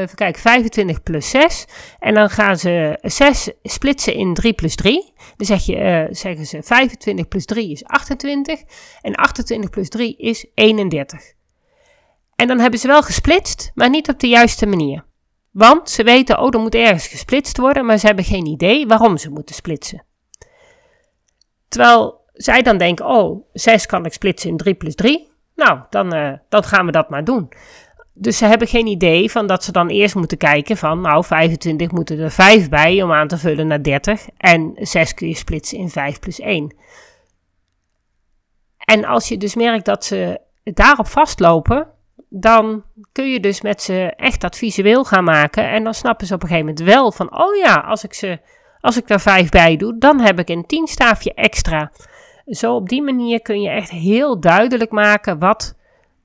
even 0.00 0.14
kijken, 0.14 0.40
25 0.40 1.02
plus 1.02 1.30
6. 1.30 1.66
En 1.98 2.14
dan 2.14 2.30
gaan 2.30 2.56
ze 2.56 2.98
6 3.02 3.50
splitsen 3.62 4.14
in 4.14 4.34
3 4.34 4.52
plus 4.52 4.74
3. 4.74 5.12
Dan 5.36 5.46
zeg 5.46 5.66
je, 5.66 5.76
uh, 5.76 6.06
zeggen 6.10 6.46
ze 6.46 6.62
25 6.62 7.28
plus 7.28 7.44
3 7.44 7.70
is 7.70 7.84
28. 7.84 8.62
En 9.00 9.14
28 9.14 9.70
plus 9.70 9.88
3 9.88 10.16
is 10.16 10.46
31. 10.54 11.32
En 12.36 12.46
dan 12.46 12.58
hebben 12.58 12.80
ze 12.80 12.86
wel 12.86 13.02
gesplitst, 13.02 13.70
maar 13.74 13.90
niet 13.90 14.08
op 14.08 14.20
de 14.20 14.28
juiste 14.28 14.66
manier. 14.66 15.04
Want 15.50 15.90
ze 15.90 16.02
weten, 16.02 16.38
oh, 16.38 16.54
er 16.54 16.60
moet 16.60 16.74
ergens 16.74 17.06
gesplitst 17.06 17.58
worden, 17.58 17.86
maar 17.86 17.98
ze 17.98 18.06
hebben 18.06 18.24
geen 18.24 18.46
idee 18.46 18.86
waarom 18.86 19.16
ze 19.16 19.30
moeten 19.30 19.54
splitsen. 19.54 20.04
Terwijl 21.68 22.20
zij 22.32 22.62
dan 22.62 22.78
denken, 22.78 23.06
oh, 23.06 23.46
6 23.52 23.86
kan 23.86 24.04
ik 24.04 24.12
splitsen 24.12 24.50
in 24.50 24.56
3 24.56 24.74
plus 24.74 24.94
3. 24.94 25.32
Nou, 25.54 25.80
dan, 25.90 26.14
uh, 26.14 26.32
dan 26.48 26.64
gaan 26.64 26.86
we 26.86 26.92
dat 26.92 27.10
maar 27.10 27.24
doen. 27.24 27.48
Dus 28.12 28.38
ze 28.38 28.44
hebben 28.44 28.68
geen 28.68 28.86
idee 28.86 29.30
van 29.30 29.46
dat 29.46 29.64
ze 29.64 29.72
dan 29.72 29.88
eerst 29.88 30.14
moeten 30.14 30.38
kijken 30.38 30.76
van, 30.76 31.00
nou, 31.00 31.24
25 31.24 31.90
moeten 31.90 32.18
er 32.18 32.30
5 32.30 32.68
bij 32.68 33.02
om 33.02 33.12
aan 33.12 33.28
te 33.28 33.38
vullen 33.38 33.66
naar 33.66 33.82
30. 33.82 34.26
En 34.36 34.72
6 34.74 35.14
kun 35.14 35.28
je 35.28 35.36
splitsen 35.36 35.78
in 35.78 35.90
5 35.90 36.18
plus 36.18 36.40
1. 36.40 36.76
En 38.78 39.04
als 39.04 39.28
je 39.28 39.36
dus 39.36 39.54
merkt 39.54 39.84
dat 39.84 40.04
ze 40.04 40.40
daarop 40.62 41.06
vastlopen, 41.06 41.93
dan 42.36 42.84
kun 43.12 43.30
je 43.30 43.40
dus 43.40 43.60
met 43.60 43.82
ze 43.82 44.12
echt 44.16 44.40
dat 44.40 44.56
visueel 44.56 45.04
gaan 45.04 45.24
maken. 45.24 45.70
En 45.70 45.84
dan 45.84 45.94
snappen 45.94 46.26
ze 46.26 46.34
op 46.34 46.42
een 46.42 46.48
gegeven 46.48 46.68
moment 46.68 46.86
wel 46.86 47.12
van, 47.12 47.38
oh 47.38 47.56
ja, 47.56 47.74
als 47.74 48.04
ik, 48.04 48.14
ze, 48.14 48.38
als 48.80 48.96
ik 48.96 49.06
daar 49.06 49.20
vijf 49.20 49.48
bij 49.48 49.76
doe, 49.76 49.98
dan 49.98 50.20
heb 50.20 50.38
ik 50.38 50.48
een 50.48 50.66
tienstaafje 50.66 51.34
extra. 51.34 51.92
Zo 52.46 52.74
op 52.74 52.88
die 52.88 53.02
manier 53.02 53.42
kun 53.42 53.60
je 53.60 53.68
echt 53.68 53.90
heel 53.90 54.40
duidelijk 54.40 54.90
maken 54.90 55.38
wat, 55.38 55.74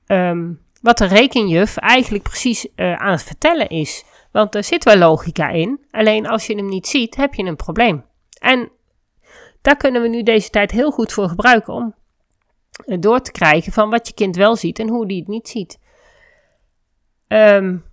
um, 0.06 0.60
wat 0.82 0.98
de 0.98 1.06
rekenjuf 1.06 1.76
eigenlijk 1.76 2.24
precies 2.24 2.66
uh, 2.76 2.96
aan 2.96 3.12
het 3.12 3.22
vertellen 3.22 3.68
is. 3.68 4.04
Want 4.32 4.54
er 4.54 4.64
zit 4.64 4.84
wel 4.84 4.96
logica 4.96 5.48
in, 5.48 5.86
alleen 5.90 6.28
als 6.28 6.46
je 6.46 6.54
hem 6.54 6.68
niet 6.68 6.86
ziet, 6.86 7.16
heb 7.16 7.34
je 7.34 7.44
een 7.44 7.56
probleem. 7.56 8.04
En 8.40 8.70
daar 9.62 9.76
kunnen 9.76 10.02
we 10.02 10.08
nu 10.08 10.22
deze 10.22 10.50
tijd 10.50 10.70
heel 10.70 10.90
goed 10.90 11.12
voor 11.12 11.28
gebruiken 11.28 11.74
om 11.74 11.94
door 13.00 13.20
te 13.20 13.32
krijgen 13.32 13.72
van 13.72 13.90
wat 13.90 14.06
je 14.06 14.14
kind 14.14 14.36
wel 14.36 14.56
ziet 14.56 14.78
en 14.78 14.88
hoe 14.88 15.06
die 15.06 15.18
het 15.18 15.28
niet 15.28 15.48
ziet. 15.48 15.78
Um, 17.32 17.84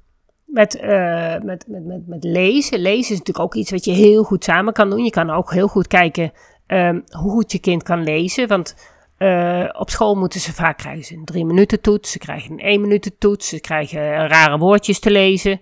met, 0.45 0.75
uh, 0.75 1.39
met, 1.39 1.67
met, 1.67 1.85
met, 1.85 2.07
met 2.07 2.23
lezen. 2.23 2.79
Lezen 2.79 3.13
is 3.13 3.19
natuurlijk 3.19 3.39
ook 3.39 3.55
iets 3.55 3.71
wat 3.71 3.85
je 3.85 3.91
heel 3.91 4.23
goed 4.23 4.43
samen 4.43 4.73
kan 4.73 4.89
doen. 4.89 5.03
Je 5.03 5.09
kan 5.09 5.29
ook 5.29 5.53
heel 5.53 5.67
goed 5.67 5.87
kijken 5.87 6.31
um, 6.67 7.03
hoe 7.09 7.31
goed 7.31 7.51
je 7.51 7.59
kind 7.59 7.83
kan 7.83 8.03
lezen. 8.03 8.47
Want 8.47 8.75
uh, 9.17 9.69
op 9.71 9.89
school 9.89 10.15
moeten 10.15 10.39
ze 10.39 10.53
vaak 10.53 10.77
krijgen 10.77 11.17
een 11.17 11.25
drie 11.25 11.45
minuten 11.45 11.81
toets. 11.81 12.11
Ze 12.11 12.17
krijgen 12.17 12.51
een 12.51 12.59
één 12.59 12.81
minuten 12.81 13.17
toets. 13.17 13.47
Ze 13.47 13.59
krijgen 13.59 14.27
rare 14.27 14.57
woordjes 14.57 14.99
te 14.99 15.11
lezen. 15.11 15.61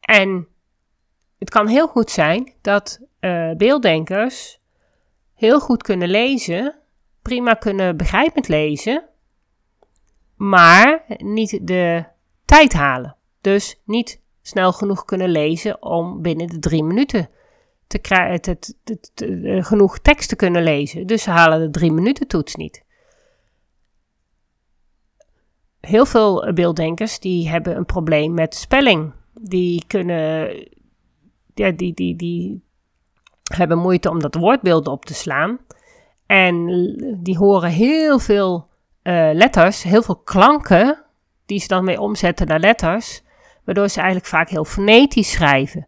En 0.00 0.48
het 1.38 1.50
kan 1.50 1.66
heel 1.66 1.88
goed 1.88 2.10
zijn 2.10 2.52
dat 2.60 3.00
beelddenkers 3.56 4.60
heel 5.34 5.60
goed 5.60 5.82
kunnen 5.82 6.08
lezen. 6.08 6.74
Prima 7.22 7.54
kunnen 7.54 7.96
begrijpend 7.96 8.48
lezen. 8.48 9.04
Maar 10.36 11.04
niet 11.18 11.58
de 11.62 12.04
tijd 12.52 12.72
halen. 12.72 13.16
Dus 13.40 13.80
niet 13.84 14.20
snel 14.42 14.72
genoeg 14.72 15.04
kunnen 15.04 15.30
lezen 15.30 15.82
om 15.82 16.22
binnen 16.22 16.46
de 16.46 16.58
drie 16.58 16.84
minuten 16.84 17.28
te 17.86 17.98
krijgen, 17.98 18.58
eh, 19.14 19.64
genoeg 19.64 19.98
tekst 19.98 20.28
te 20.28 20.36
kunnen 20.36 20.62
lezen. 20.62 21.06
Dus 21.06 21.22
ze 21.22 21.30
halen 21.30 21.60
de 21.60 21.70
drie 21.70 21.92
minuten 21.92 22.26
toets 22.26 22.54
niet. 22.54 22.84
Heel 25.80 26.06
veel 26.06 26.52
beelddenkers 26.52 27.18
die 27.18 27.48
hebben 27.48 27.76
een 27.76 27.86
probleem 27.86 28.34
met 28.34 28.54
spelling. 28.54 29.12
Die 29.40 29.84
kunnen, 29.86 30.48
ja, 31.54 31.70
die, 31.70 31.94
die, 31.94 32.16
die 32.16 32.62
hebben 33.54 33.78
moeite 33.78 34.10
om 34.10 34.20
dat 34.20 34.34
woordbeeld 34.34 34.86
op 34.86 35.04
te 35.04 35.14
slaan. 35.14 35.58
En 36.26 36.66
die 37.22 37.36
horen 37.36 37.70
heel 37.70 38.18
veel 38.18 38.68
uh, 39.02 39.30
letters, 39.32 39.82
heel 39.82 40.02
veel 40.02 40.16
klanken 40.16 41.04
die 41.46 41.60
ze 41.60 41.68
dan 41.68 41.84
mee 41.84 42.00
omzetten 42.00 42.46
naar 42.46 42.60
letters, 42.60 43.22
waardoor 43.64 43.88
ze 43.88 43.96
eigenlijk 43.96 44.28
vaak 44.28 44.48
heel 44.48 44.64
fonetisch 44.64 45.30
schrijven. 45.30 45.86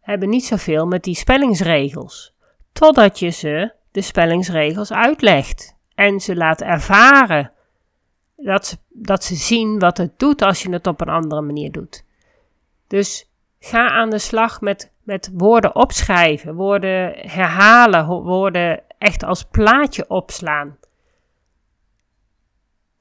Hebben 0.00 0.28
niet 0.28 0.44
zoveel 0.44 0.86
met 0.86 1.02
die 1.02 1.14
spellingsregels, 1.14 2.34
totdat 2.72 3.18
je 3.18 3.30
ze 3.30 3.72
de 3.90 4.00
spellingsregels 4.00 4.92
uitlegt 4.92 5.76
en 5.94 6.20
ze 6.20 6.36
laat 6.36 6.60
ervaren 6.60 7.52
dat 8.36 8.66
ze, 8.66 8.76
dat 8.88 9.24
ze 9.24 9.34
zien 9.34 9.78
wat 9.78 9.96
het 9.96 10.18
doet 10.18 10.42
als 10.42 10.62
je 10.62 10.70
het 10.70 10.86
op 10.86 11.00
een 11.00 11.08
andere 11.08 11.40
manier 11.40 11.72
doet. 11.72 12.04
Dus 12.86 13.30
ga 13.58 13.88
aan 13.88 14.10
de 14.10 14.18
slag 14.18 14.60
met, 14.60 14.92
met 15.02 15.30
woorden 15.32 15.74
opschrijven, 15.74 16.54
woorden 16.54 17.12
herhalen, 17.30 18.06
woorden 18.06 18.82
echt 18.98 19.24
als 19.24 19.44
plaatje 19.44 20.08
opslaan 20.08 20.76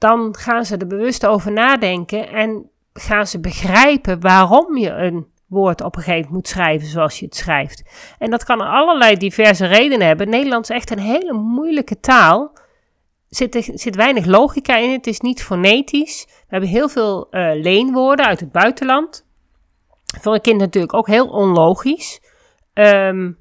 dan 0.05 0.35
gaan 0.37 0.65
ze 0.65 0.77
er 0.77 0.87
bewust 0.87 1.25
over 1.25 1.51
nadenken 1.51 2.29
en 2.29 2.69
gaan 2.93 3.27
ze 3.27 3.39
begrijpen 3.39 4.19
waarom 4.21 4.77
je 4.77 4.89
een 4.89 5.27
woord 5.47 5.81
op 5.81 5.95
een 5.95 6.01
gegeven 6.01 6.21
moment 6.21 6.33
moet 6.33 6.47
schrijven 6.47 6.87
zoals 6.87 7.19
je 7.19 7.25
het 7.25 7.35
schrijft. 7.35 7.83
En 8.19 8.29
dat 8.29 8.43
kan 8.43 8.61
allerlei 8.61 9.17
diverse 9.17 9.65
redenen 9.65 10.07
hebben. 10.07 10.29
Nederlands 10.29 10.69
is 10.69 10.75
echt 10.75 10.91
een 10.91 10.99
hele 10.99 11.33
moeilijke 11.33 11.99
taal. 11.99 12.51
Er 13.29 13.35
zit, 13.35 13.71
zit 13.73 13.95
weinig 13.95 14.25
logica 14.25 14.77
in, 14.77 14.91
het 14.91 15.07
is 15.07 15.19
niet 15.19 15.43
fonetisch. 15.43 16.25
We 16.27 16.45
hebben 16.47 16.69
heel 16.69 16.89
veel 16.89 17.27
uh, 17.31 17.49
leenwoorden 17.53 18.25
uit 18.25 18.39
het 18.39 18.51
buitenland. 18.51 19.25
Voor 20.21 20.33
een 20.33 20.41
kind 20.41 20.59
natuurlijk 20.59 20.93
ook 20.93 21.07
heel 21.07 21.27
onlogisch. 21.27 22.21
Dan 22.73 23.35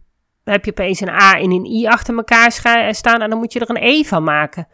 heb 0.44 0.64
je 0.64 0.70
opeens 0.70 1.00
een 1.00 1.08
A 1.08 1.38
en 1.38 1.50
een 1.50 1.64
I 1.64 1.86
achter 1.86 2.16
elkaar 2.16 2.52
staan 2.94 3.22
en 3.22 3.30
dan 3.30 3.38
moet 3.38 3.52
je 3.52 3.60
er 3.60 3.70
een 3.70 3.82
E 3.82 4.04
van 4.04 4.22
maken 4.22 4.68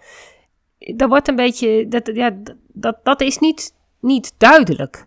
dat 0.80 1.08
wordt 1.08 1.28
een 1.28 1.36
beetje, 1.36 1.88
dat, 1.88 2.10
ja, 2.14 2.36
dat, 2.68 2.98
dat 3.02 3.20
is 3.20 3.38
niet, 3.38 3.74
niet 4.00 4.34
duidelijk. 4.38 5.06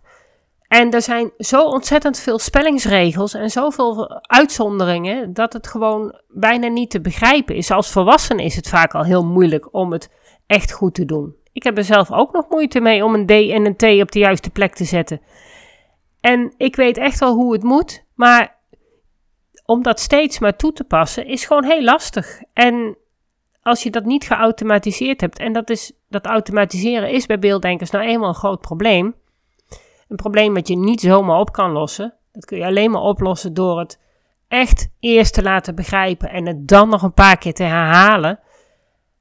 En 0.68 0.90
er 0.90 1.02
zijn 1.02 1.30
zo 1.38 1.62
ontzettend 1.62 2.18
veel 2.18 2.38
spellingsregels 2.38 3.34
en 3.34 3.50
zoveel 3.50 4.22
uitzonderingen 4.22 5.32
dat 5.32 5.52
het 5.52 5.66
gewoon 5.66 6.20
bijna 6.28 6.66
niet 6.66 6.90
te 6.90 7.00
begrijpen 7.00 7.56
is. 7.56 7.70
Als 7.70 7.90
volwassene 7.90 8.44
is 8.44 8.56
het 8.56 8.68
vaak 8.68 8.94
al 8.94 9.04
heel 9.04 9.24
moeilijk 9.24 9.74
om 9.74 9.92
het 9.92 10.10
echt 10.46 10.72
goed 10.72 10.94
te 10.94 11.04
doen. 11.04 11.36
Ik 11.52 11.62
heb 11.62 11.76
er 11.76 11.84
zelf 11.84 12.12
ook 12.12 12.32
nog 12.32 12.48
moeite 12.48 12.80
mee 12.80 13.04
om 13.04 13.14
een 13.14 13.26
D 13.26 13.30
en 13.30 13.66
een 13.66 13.76
T 13.76 14.02
op 14.02 14.12
de 14.12 14.18
juiste 14.18 14.50
plek 14.50 14.74
te 14.74 14.84
zetten. 14.84 15.20
En 16.20 16.54
ik 16.56 16.76
weet 16.76 16.98
echt 16.98 17.18
wel 17.18 17.34
hoe 17.34 17.52
het 17.52 17.62
moet, 17.62 18.04
maar 18.14 18.58
om 19.64 19.82
dat 19.82 20.00
steeds 20.00 20.38
maar 20.38 20.56
toe 20.56 20.72
te 20.72 20.84
passen 20.84 21.26
is 21.26 21.44
gewoon 21.44 21.64
heel 21.64 21.82
lastig. 21.82 22.40
En 22.52 22.96
als 23.64 23.82
je 23.82 23.90
dat 23.90 24.04
niet 24.04 24.24
geautomatiseerd 24.24 25.20
hebt, 25.20 25.38
en 25.38 25.52
dat, 25.52 25.70
is, 25.70 25.92
dat 26.08 26.26
automatiseren 26.26 27.10
is 27.10 27.26
bij 27.26 27.38
beelddenkers 27.38 27.90
nou 27.90 28.04
eenmaal 28.04 28.28
een 28.28 28.34
groot 28.34 28.60
probleem. 28.60 29.14
Een 30.08 30.16
probleem 30.16 30.54
dat 30.54 30.68
je 30.68 30.76
niet 30.76 31.00
zomaar 31.00 31.38
op 31.38 31.52
kan 31.52 31.70
lossen. 31.70 32.14
Dat 32.32 32.44
kun 32.44 32.58
je 32.58 32.64
alleen 32.64 32.90
maar 32.90 33.00
oplossen 33.00 33.54
door 33.54 33.78
het 33.78 34.00
echt 34.48 34.88
eerst 35.00 35.34
te 35.34 35.42
laten 35.42 35.74
begrijpen 35.74 36.30
en 36.30 36.46
het 36.46 36.68
dan 36.68 36.88
nog 36.88 37.02
een 37.02 37.14
paar 37.14 37.38
keer 37.38 37.54
te 37.54 37.62
herhalen. 37.62 38.38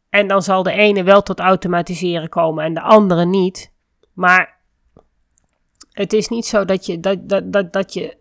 En 0.09 0.27
dan 0.27 0.41
zal 0.41 0.63
de 0.63 0.71
ene 0.71 1.03
wel 1.03 1.21
tot 1.21 1.39
automatiseren 1.39 2.29
komen 2.29 2.63
en 2.63 2.73
de 2.73 2.81
andere 2.81 3.25
niet. 3.25 3.71
Maar 4.13 4.59
het 5.91 6.13
is 6.13 6.27
niet 6.27 6.45
zo 6.45 6.65
dat 6.65 6.85
je, 6.85 6.99
dat, 6.99 7.29
dat, 7.29 7.53
dat, 7.53 7.73
dat 7.73 7.93
je 7.93 8.17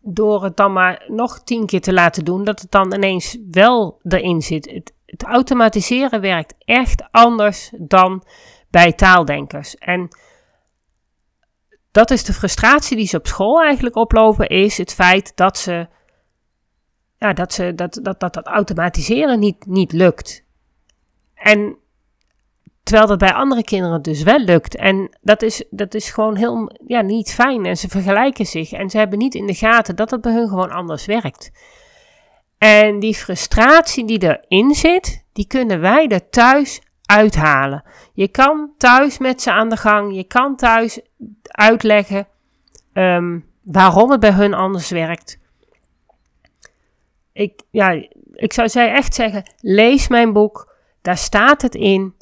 door 0.00 0.44
het 0.44 0.56
dan 0.56 0.72
maar 0.72 1.04
nog 1.08 1.42
tien 1.42 1.66
keer 1.66 1.80
te 1.80 1.92
laten 1.92 2.24
doen, 2.24 2.44
dat 2.44 2.60
het 2.60 2.70
dan 2.70 2.94
ineens 2.94 3.38
wel 3.50 4.00
erin 4.02 4.42
zit. 4.42 4.92
Het 5.12 5.22
automatiseren 5.22 6.20
werkt 6.20 6.54
echt 6.58 7.04
anders 7.10 7.72
dan 7.78 8.24
bij 8.70 8.92
taaldenkers. 8.92 9.76
En 9.76 10.08
dat 11.90 12.10
is 12.10 12.24
de 12.24 12.32
frustratie 12.32 12.96
die 12.96 13.06
ze 13.06 13.16
op 13.16 13.26
school 13.26 13.62
eigenlijk 13.62 13.96
oplopen, 13.96 14.48
is 14.48 14.78
het 14.78 14.94
feit 14.94 15.36
dat 15.36 15.58
ze, 15.58 15.88
ja, 17.18 17.32
dat, 17.32 17.52
ze 17.52 17.74
dat, 17.74 17.98
dat, 18.02 18.20
dat, 18.20 18.34
dat 18.34 18.46
automatiseren 18.46 19.38
niet, 19.38 19.66
niet 19.66 19.92
lukt. 19.92 20.44
En 21.34 21.76
terwijl 22.82 23.06
dat 23.06 23.18
bij 23.18 23.32
andere 23.32 23.64
kinderen 23.64 24.02
dus 24.02 24.22
wel 24.22 24.38
lukt. 24.38 24.76
En 24.76 25.18
dat 25.20 25.42
is, 25.42 25.64
dat 25.70 25.94
is 25.94 26.10
gewoon 26.10 26.36
heel 26.36 26.78
ja, 26.86 27.00
niet 27.00 27.32
fijn. 27.32 27.66
En 27.66 27.76
ze 27.76 27.88
vergelijken 27.88 28.46
zich 28.46 28.72
en 28.72 28.90
ze 28.90 28.98
hebben 28.98 29.18
niet 29.18 29.34
in 29.34 29.46
de 29.46 29.54
gaten 29.54 29.96
dat 29.96 30.10
het 30.10 30.20
bij 30.20 30.32
hun 30.32 30.48
gewoon 30.48 30.70
anders 30.70 31.06
werkt. 31.06 31.50
En 32.62 32.98
die 32.98 33.14
frustratie 33.14 34.04
die 34.04 34.22
erin 34.22 34.74
zit, 34.74 35.24
die 35.32 35.46
kunnen 35.46 35.80
wij 35.80 36.08
er 36.08 36.28
thuis 36.28 36.80
uithalen. 37.06 37.84
Je 38.12 38.28
kan 38.28 38.70
thuis 38.76 39.18
met 39.18 39.42
ze 39.42 39.52
aan 39.52 39.68
de 39.68 39.76
gang. 39.76 40.14
Je 40.14 40.24
kan 40.24 40.56
thuis 40.56 41.00
uitleggen 41.42 42.28
ehm, 42.92 43.38
waarom 43.62 44.10
het 44.10 44.20
bij 44.20 44.32
hun 44.32 44.54
anders 44.54 44.90
werkt. 44.90 45.38
Ik, 47.32 47.62
ja, 47.70 48.02
ik 48.32 48.52
zou 48.52 48.68
zij 48.68 48.92
echt 48.92 49.14
zeggen: 49.14 49.42
lees 49.60 50.08
mijn 50.08 50.32
boek. 50.32 50.74
Daar 51.00 51.18
staat 51.18 51.62
het 51.62 51.74
in. 51.74 52.14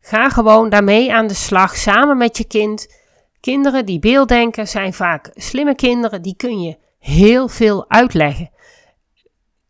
Ga 0.00 0.28
gewoon 0.28 0.68
daarmee 0.68 1.12
aan 1.12 1.26
de 1.26 1.34
slag 1.34 1.76
samen 1.76 2.16
met 2.16 2.36
je 2.36 2.44
kind. 2.44 2.94
Kinderen 3.40 3.86
die 3.86 3.98
beelddenken 3.98 4.68
zijn 4.68 4.92
vaak 4.92 5.30
slimme 5.34 5.74
kinderen. 5.74 6.22
Die 6.22 6.36
kun 6.36 6.60
je 6.62 6.76
heel 6.98 7.48
veel 7.48 7.90
uitleggen. 7.90 8.50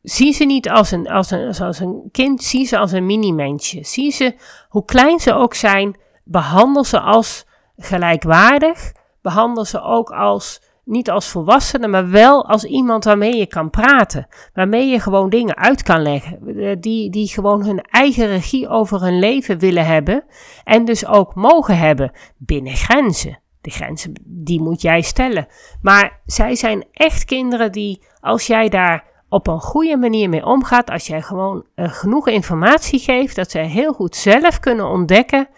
Zie 0.02 0.32
ze 0.32 0.44
niet 0.44 0.70
als 0.70 0.90
een, 0.90 1.08
als 1.08 1.30
een, 1.30 1.54
als 1.60 1.78
een 1.78 2.08
kind, 2.12 2.42
zie 2.42 2.66
ze 2.66 2.78
als 2.78 2.92
een 2.92 3.06
mini-mensje. 3.06 3.84
Zie 3.84 4.10
ze, 4.12 4.34
hoe 4.68 4.84
klein 4.84 5.18
ze 5.18 5.32
ook 5.32 5.54
zijn, 5.54 5.96
behandel 6.24 6.84
ze 6.84 7.00
als 7.00 7.46
gelijkwaardig. 7.76 8.92
Behandel 9.22 9.64
ze 9.64 9.82
ook 9.82 10.10
als, 10.10 10.62
niet 10.84 11.10
als 11.10 11.28
volwassene, 11.28 11.88
maar 11.88 12.10
wel 12.10 12.48
als 12.48 12.64
iemand 12.64 13.04
waarmee 13.04 13.36
je 13.36 13.46
kan 13.46 13.70
praten. 13.70 14.26
Waarmee 14.54 14.86
je 14.86 15.00
gewoon 15.00 15.30
dingen 15.30 15.56
uit 15.56 15.82
kan 15.82 16.02
leggen. 16.02 16.56
Eh, 16.56 16.76
die, 16.80 17.10
die 17.10 17.28
gewoon 17.28 17.64
hun 17.64 17.80
eigen 17.80 18.26
regie 18.26 18.68
over 18.68 19.02
hun 19.02 19.18
leven 19.18 19.58
willen 19.58 19.86
hebben. 19.86 20.24
En 20.64 20.84
dus 20.84 21.06
ook 21.06 21.34
mogen 21.34 21.78
hebben 21.78 22.12
binnen 22.36 22.74
grenzen. 22.74 23.40
De 23.60 23.70
grenzen, 23.70 24.12
die 24.24 24.60
moet 24.60 24.82
jij 24.82 25.00
stellen. 25.00 25.46
Maar 25.82 26.20
zij 26.24 26.54
zijn 26.54 26.84
echt 26.92 27.24
kinderen 27.24 27.72
die, 27.72 28.02
als 28.20 28.46
jij 28.46 28.68
daar 28.68 29.04
op 29.28 29.46
een 29.46 29.60
goede 29.60 29.96
manier 29.96 30.28
mee 30.28 30.44
omgaat, 30.44 30.90
als 30.90 31.06
jij 31.06 31.22
gewoon 31.22 31.66
uh, 31.76 31.92
genoeg 31.92 32.28
informatie 32.28 32.98
geeft, 32.98 33.36
dat 33.36 33.50
zij 33.50 33.66
heel 33.66 33.92
goed 33.92 34.16
zelf 34.16 34.60
kunnen 34.60 34.86
ontdekken 34.86 35.48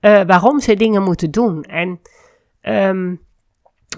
uh, 0.00 0.20
waarom 0.26 0.60
ze 0.60 0.74
dingen 0.76 1.02
moeten 1.02 1.30
doen. 1.30 1.62
En 1.62 2.00
um, 2.62 3.20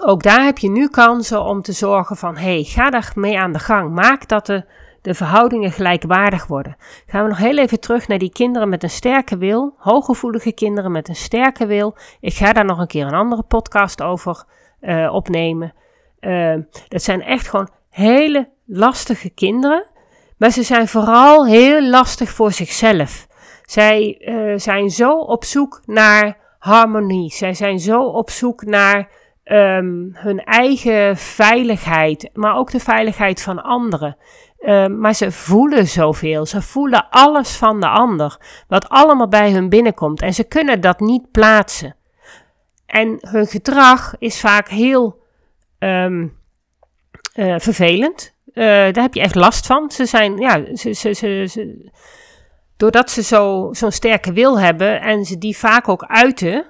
ook 0.00 0.22
daar 0.22 0.44
heb 0.44 0.58
je 0.58 0.70
nu 0.70 0.88
kansen 0.88 1.42
om 1.42 1.62
te 1.62 1.72
zorgen 1.72 2.16
van, 2.16 2.36
hey, 2.36 2.62
ga 2.62 2.90
daar 2.90 3.12
mee 3.14 3.38
aan 3.38 3.52
de 3.52 3.58
gang. 3.58 3.94
Maak 3.94 4.28
dat 4.28 4.46
de, 4.46 4.64
de 5.02 5.14
verhoudingen 5.14 5.72
gelijkwaardig 5.72 6.46
worden. 6.46 6.76
Gaan 7.06 7.22
we 7.22 7.28
nog 7.28 7.38
heel 7.38 7.58
even 7.58 7.80
terug 7.80 8.08
naar 8.08 8.18
die 8.18 8.32
kinderen 8.32 8.68
met 8.68 8.82
een 8.82 8.90
sterke 8.90 9.36
wil, 9.36 9.74
hooggevoelige 9.76 10.52
kinderen 10.52 10.92
met 10.92 11.08
een 11.08 11.16
sterke 11.16 11.66
wil. 11.66 11.96
Ik 12.20 12.34
ga 12.34 12.52
daar 12.52 12.64
nog 12.64 12.78
een 12.78 12.86
keer 12.86 13.06
een 13.06 13.14
andere 13.14 13.42
podcast 13.42 14.02
over 14.02 14.44
uh, 14.80 15.14
opnemen. 15.14 15.74
Uh, 16.20 16.56
dat 16.88 17.02
zijn 17.02 17.22
echt 17.22 17.48
gewoon 17.48 17.68
hele 17.90 18.52
lastige 18.66 19.30
kinderen, 19.30 19.86
maar 20.38 20.50
ze 20.50 20.62
zijn 20.62 20.88
vooral 20.88 21.46
heel 21.46 21.88
lastig 21.88 22.30
voor 22.30 22.52
zichzelf. 22.52 23.26
Zij 23.62 24.20
uh, 24.20 24.58
zijn 24.58 24.90
zo 24.90 25.18
op 25.18 25.44
zoek 25.44 25.80
naar 25.84 26.36
harmonie. 26.58 27.32
Zij 27.32 27.54
zijn 27.54 27.78
zo 27.78 28.02
op 28.02 28.30
zoek 28.30 28.64
naar 28.64 29.10
um, 29.44 30.10
hun 30.14 30.44
eigen 30.44 31.16
veiligheid, 31.16 32.30
maar 32.32 32.56
ook 32.56 32.70
de 32.70 32.80
veiligheid 32.80 33.42
van 33.42 33.62
anderen. 33.62 34.16
Um, 34.58 34.98
maar 34.98 35.14
ze 35.14 35.32
voelen 35.32 35.86
zoveel. 35.86 36.46
Ze 36.46 36.62
voelen 36.62 37.06
alles 37.10 37.56
van 37.56 37.80
de 37.80 37.88
ander, 37.88 38.36
wat 38.68 38.88
allemaal 38.88 39.28
bij 39.28 39.52
hun 39.52 39.68
binnenkomt. 39.68 40.22
En 40.22 40.34
ze 40.34 40.44
kunnen 40.44 40.80
dat 40.80 41.00
niet 41.00 41.30
plaatsen. 41.30 41.96
En 42.86 43.18
hun 43.20 43.46
gedrag 43.46 44.14
is 44.18 44.40
vaak 44.40 44.68
heel 44.68 45.22
um, 45.78 46.38
uh, 47.34 47.58
vervelend. 47.58 48.33
Uh, 48.54 48.64
daar 48.64 49.02
heb 49.02 49.14
je 49.14 49.20
echt 49.20 49.34
last 49.34 49.66
van. 49.66 49.90
Ze 49.90 50.06
zijn, 50.06 50.36
ja, 50.36 50.76
ze, 50.76 50.92
ze, 50.92 51.14
ze, 51.14 51.90
doordat 52.76 53.10
ze 53.10 53.22
zo'n 53.72 53.92
sterke 53.92 54.32
wil 54.32 54.60
hebben 54.60 55.00
en 55.00 55.24
ze 55.24 55.38
die 55.38 55.56
vaak 55.56 55.88
ook 55.88 56.04
uiten, 56.04 56.64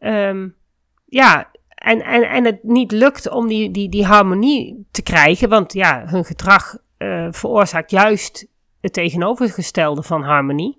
um, 0.00 0.56
ja, 1.04 1.50
en, 1.68 2.02
en, 2.02 2.22
en 2.22 2.44
het 2.44 2.62
niet 2.62 2.92
lukt 2.92 3.28
om 3.28 3.46
die, 3.46 3.70
die, 3.70 3.88
die 3.88 4.04
harmonie 4.04 4.86
te 4.90 5.02
krijgen, 5.02 5.48
want 5.48 5.72
ja, 5.72 6.04
hun 6.06 6.24
gedrag 6.24 6.78
uh, 6.98 7.26
veroorzaakt 7.30 7.90
juist 7.90 8.46
het 8.80 8.92
tegenovergestelde 8.92 10.02
van 10.02 10.22
harmonie. 10.22 10.78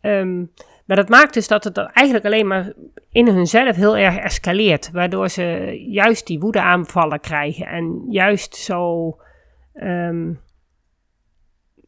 Um, 0.00 0.52
maar 0.88 0.96
dat 0.96 1.08
maakt 1.08 1.34
dus 1.34 1.48
dat 1.48 1.64
het 1.64 1.76
eigenlijk 1.78 2.24
alleen 2.24 2.46
maar 2.46 2.72
in 3.10 3.28
hunzelf 3.28 3.76
heel 3.76 3.96
erg 3.96 4.16
escaleert. 4.16 4.90
Waardoor 4.92 5.28
ze 5.28 5.76
juist 5.90 6.26
die 6.26 6.38
woedeaanvallen 6.38 7.20
krijgen. 7.20 7.66
En 7.66 8.04
juist 8.08 8.56
zo. 8.56 9.16
Um, 9.82 10.40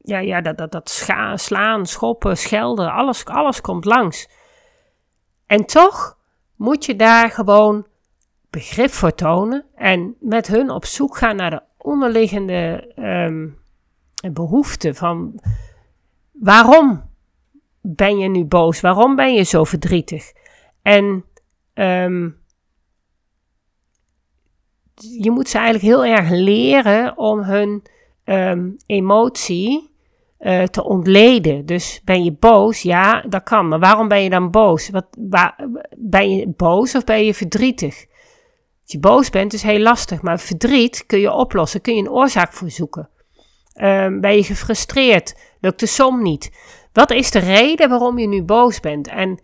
ja, 0.02 0.18
ja, 0.18 0.40
dat, 0.40 0.58
dat, 0.58 0.72
dat 0.72 1.02
slaan, 1.34 1.86
schoppen, 1.86 2.36
schelden, 2.36 2.92
alles, 2.92 3.24
alles 3.24 3.60
komt 3.60 3.84
langs. 3.84 4.28
En 5.46 5.64
toch 5.64 6.18
moet 6.56 6.84
je 6.84 6.96
daar 6.96 7.30
gewoon 7.30 7.86
begrip 8.50 8.90
voor 8.90 9.14
tonen. 9.14 9.64
En 9.74 10.16
met 10.20 10.46
hun 10.46 10.70
op 10.70 10.84
zoek 10.84 11.16
gaan 11.16 11.36
naar 11.36 11.50
de 11.50 11.62
onderliggende 11.76 12.92
um, 12.96 13.58
behoeften 14.32 14.94
van 14.94 15.40
waarom 16.32 17.10
ben 17.80 18.18
je 18.18 18.28
nu 18.28 18.44
boos? 18.44 18.80
Waarom 18.80 19.16
ben 19.16 19.34
je 19.34 19.42
zo 19.42 19.64
verdrietig? 19.64 20.32
En 20.82 21.24
um, 21.74 22.39
je 25.20 25.30
moet 25.30 25.48
ze 25.48 25.58
eigenlijk 25.58 25.86
heel 25.86 26.04
erg 26.04 26.30
leren 26.30 27.18
om 27.18 27.42
hun 27.42 27.82
um, 28.24 28.76
emotie 28.86 29.90
uh, 30.40 30.62
te 30.62 30.84
ontleden. 30.84 31.66
Dus 31.66 32.00
ben 32.04 32.24
je 32.24 32.32
boos? 32.32 32.82
Ja, 32.82 33.24
dat 33.28 33.42
kan. 33.42 33.68
Maar 33.68 33.78
waarom 33.78 34.08
ben 34.08 34.22
je 34.22 34.30
dan 34.30 34.50
boos? 34.50 34.90
Wat, 34.90 35.06
waar, 35.18 35.68
ben 35.96 36.36
je 36.36 36.48
boos 36.56 36.94
of 36.94 37.04
ben 37.04 37.24
je 37.24 37.34
verdrietig? 37.34 38.06
Als 38.82 38.92
je 38.92 38.98
boos 38.98 39.30
bent 39.30 39.52
is 39.52 39.62
heel 39.62 39.78
lastig, 39.78 40.22
maar 40.22 40.40
verdriet 40.40 41.06
kun 41.06 41.18
je 41.18 41.32
oplossen, 41.32 41.80
kun 41.80 41.94
je 41.94 42.00
een 42.00 42.10
oorzaak 42.10 42.52
voor 42.52 42.70
zoeken. 42.70 43.08
Um, 43.74 44.20
ben 44.20 44.34
je 44.34 44.44
gefrustreerd? 44.44 45.34
Lukt 45.60 45.80
de 45.80 45.86
som 45.86 46.22
niet? 46.22 46.50
Wat 46.92 47.10
is 47.10 47.30
de 47.30 47.38
reden 47.38 47.88
waarom 47.88 48.18
je 48.18 48.28
nu 48.28 48.42
boos 48.42 48.80
bent? 48.80 49.08
En 49.08 49.42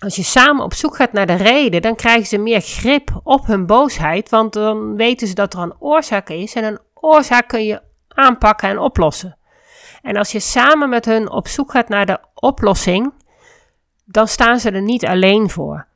als 0.00 0.16
je 0.16 0.22
samen 0.22 0.64
op 0.64 0.74
zoek 0.74 0.96
gaat 0.96 1.12
naar 1.12 1.26
de 1.26 1.34
reden, 1.34 1.82
dan 1.82 1.96
krijgen 1.96 2.26
ze 2.26 2.38
meer 2.38 2.60
grip 2.60 3.20
op 3.22 3.46
hun 3.46 3.66
boosheid, 3.66 4.28
want 4.28 4.52
dan 4.52 4.96
weten 4.96 5.26
ze 5.26 5.34
dat 5.34 5.54
er 5.54 5.60
een 5.60 5.74
oorzaak 5.78 6.28
is 6.28 6.54
en 6.54 6.64
een 6.64 6.78
oorzaak 6.94 7.48
kun 7.48 7.64
je 7.64 7.82
aanpakken 8.08 8.68
en 8.68 8.78
oplossen. 8.78 9.38
En 10.02 10.16
als 10.16 10.32
je 10.32 10.40
samen 10.40 10.88
met 10.88 11.04
hun 11.04 11.30
op 11.30 11.48
zoek 11.48 11.70
gaat 11.70 11.88
naar 11.88 12.06
de 12.06 12.18
oplossing, 12.34 13.12
dan 14.04 14.28
staan 14.28 14.58
ze 14.58 14.70
er 14.70 14.82
niet 14.82 15.06
alleen 15.06 15.50
voor. 15.50 15.86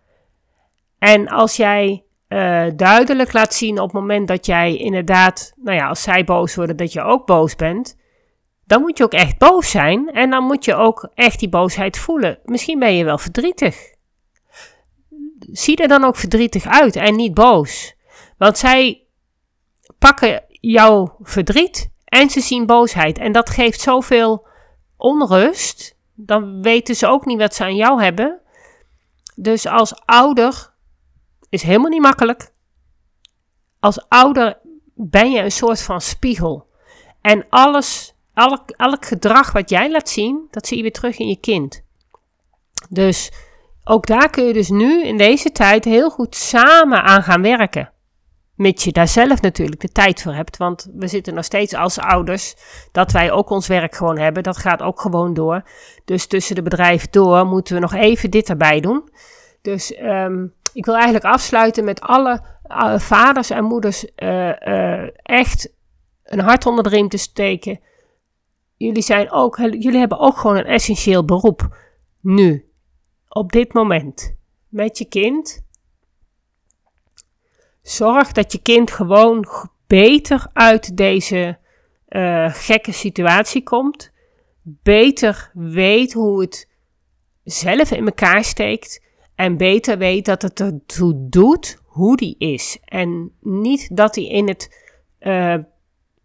En 0.99 1.29
als 1.29 1.57
jij 1.57 2.05
uh, 2.29 2.65
duidelijk 2.77 3.33
laat 3.33 3.55
zien 3.55 3.79
op 3.79 3.93
het 3.93 4.01
moment 4.01 4.29
dat 4.29 4.47
jij 4.47 4.77
inderdaad, 4.77 5.53
nou 5.57 5.77
ja, 5.77 5.89
als 5.89 6.03
zij 6.03 6.25
boos 6.25 6.55
worden, 6.55 6.77
dat 6.77 6.93
je 6.93 7.03
ook 7.03 7.27
boos 7.27 7.57
bent, 7.57 7.97
dan 8.67 8.81
moet 8.81 8.99
je 8.99 9.05
ook 9.05 9.13
echt 9.13 9.39
boos 9.39 9.71
zijn 9.71 10.11
en 10.13 10.31
dan 10.31 10.45
moet 10.45 10.65
je 10.65 10.75
ook 10.75 11.09
echt 11.15 11.39
die 11.39 11.49
boosheid 11.49 11.99
voelen. 11.99 12.39
Misschien 12.45 12.79
ben 12.79 12.97
je 12.97 13.05
wel 13.05 13.19
verdrietig. 13.19 13.94
Zie 15.53 15.77
er 15.77 15.89
dan 15.89 16.05
ook 16.05 16.17
verdrietig 16.17 16.67
uit 16.67 16.97
en 16.97 17.17
niet 17.17 17.35
boos. 17.35 17.95
Want 18.39 18.59
zij 18.59 19.07
pakken 19.99 20.43
jouw 20.49 21.17
verdriet 21.21 21.91
en 22.05 22.31
ze 22.31 22.41
zien 22.41 22.67
boosheid. 22.67 23.19
En 23.19 23.33
dat 23.33 23.51
geeft 23.51 23.81
zoveel 23.81 24.47
onrust. 24.97 25.97
Dan 26.15 26.63
weten 26.63 26.97
ze 26.97 27.07
ook 27.07 27.25
niet 27.25 27.39
wat 27.39 27.55
ze 27.55 27.63
aan 27.63 27.77
jou 27.77 28.03
hebben. 28.03 28.41
Dus 29.35 29.67
als 29.67 30.03
ouder 30.05 30.73
is 31.49 31.63
helemaal 31.63 31.91
niet 31.91 32.03
makkelijk. 32.03 32.53
Als 33.81 34.09
ouder 34.09 34.59
ben 34.95 35.31
je 35.31 35.41
een 35.41 35.53
soort 35.53 35.83
van 35.83 36.01
spiegel. 36.01 36.67
En 37.21 37.47
alles, 37.49 38.15
elk, 38.35 38.71
elk 38.71 39.05
gedrag 39.05 39.53
wat 39.53 39.71
jij 39.71 39.91
laat 39.91 40.09
zien, 40.09 40.49
dat 40.51 40.67
zie 40.67 40.77
je 40.77 40.83
weer 40.83 40.93
terug 40.93 41.19
in 41.19 41.29
je 41.29 41.37
kind. 41.37 41.83
Dus 42.89 43.33
ook 43.85 44.07
daar 44.07 44.31
kun 44.31 44.45
je 44.45 44.53
dus 44.53 44.69
nu 44.69 45.05
in 45.05 45.17
deze 45.17 45.53
tijd 45.53 45.85
heel 45.85 46.11
goed 46.11 46.35
samen 46.35 47.03
aan 47.03 47.23
gaan 47.23 47.43
werken. 47.43 47.93
Mits 48.55 48.85
je 48.85 48.93
daar 48.93 49.09
zelf 49.09 49.41
natuurlijk 49.41 49.81
de 49.81 49.89
tijd 49.89 50.23
voor 50.23 50.35
hebt. 50.35 50.57
Want 50.57 50.91
we 50.95 51.09
zitten 51.09 51.35
nog 51.35 51.45
steeds 51.45 51.75
als 51.75 51.99
ouders 51.99 52.55
dat 52.93 53.13
wij 53.13 53.33
ook 53.33 53.51
ons 53.51 53.67
werk 53.67 53.95
gewoon 53.95 54.19
hebben. 54.19 54.43
Dat 54.43 54.57
gaat 54.57 54.83
ook 54.83 55.01
gewoon 55.01 55.35
door. 55.35 55.63
Dus 56.05 56.27
tussen 56.27 56.55
de 56.55 56.63
bedrijven 56.63 57.09
door 57.11 57.47
moeten 57.47 57.75
we 57.75 57.81
nog 57.81 57.95
even 57.95 58.31
dit 58.31 58.49
erbij 58.49 58.81
doen. 58.81 59.09
Dus 59.63 59.99
um, 60.03 60.55
ik 60.73 60.85
wil 60.85 60.95
eigenlijk 60.95 61.25
afsluiten 61.25 61.85
met 61.85 62.01
alle 62.01 62.43
uh, 62.71 62.99
vaders 62.99 63.51
en 63.51 63.65
moeders 63.65 64.07
uh, 64.17 64.53
uh, 64.61 65.09
echt 65.23 65.73
een 66.25 66.41
hart 66.41 66.67
onder 66.67 66.85
de 66.85 66.91
riem 66.91 67.09
te 67.09 67.17
steken. 67.17 67.81
Jullie, 68.77 69.03
zijn 69.03 69.31
ook, 69.31 69.57
jullie 69.57 69.99
hebben 69.99 70.19
ook 70.19 70.37
gewoon 70.37 70.57
een 70.57 70.65
essentieel 70.65 71.25
beroep. 71.25 71.77
Nu, 72.21 72.69
op 73.35 73.53
dit 73.53 73.73
moment, 73.73 74.37
met 74.69 74.99
je 74.99 75.05
kind. 75.05 75.63
Zorg 77.83 78.33
dat 78.33 78.53
je 78.53 78.63
kind 78.63 78.91
gewoon 78.91 79.47
beter 79.87 80.47
uit 80.53 80.97
deze 80.97 81.59
gekke 82.49 82.93
situatie 82.93 83.63
komt. 83.63 84.13
Beter 84.63 85.51
weet 85.55 86.13
hoe 86.13 86.41
het 86.41 86.69
zelf 87.45 87.91
in 87.91 88.07
elkaar 88.07 88.45
steekt 88.45 89.03
en 89.35 89.57
beter 89.57 89.99
weet 89.99 90.25
dat 90.25 90.43
het 90.43 90.61
ertoe 90.61 91.29
doet 91.29 91.79
hoe 91.85 92.17
die 92.17 92.35
is. 92.39 92.79
En 92.85 93.33
niet 93.41 93.97
dat 93.97 94.15
hij 94.15 94.25
in 94.25 94.49
het 94.49 94.85
uh, 95.21 95.57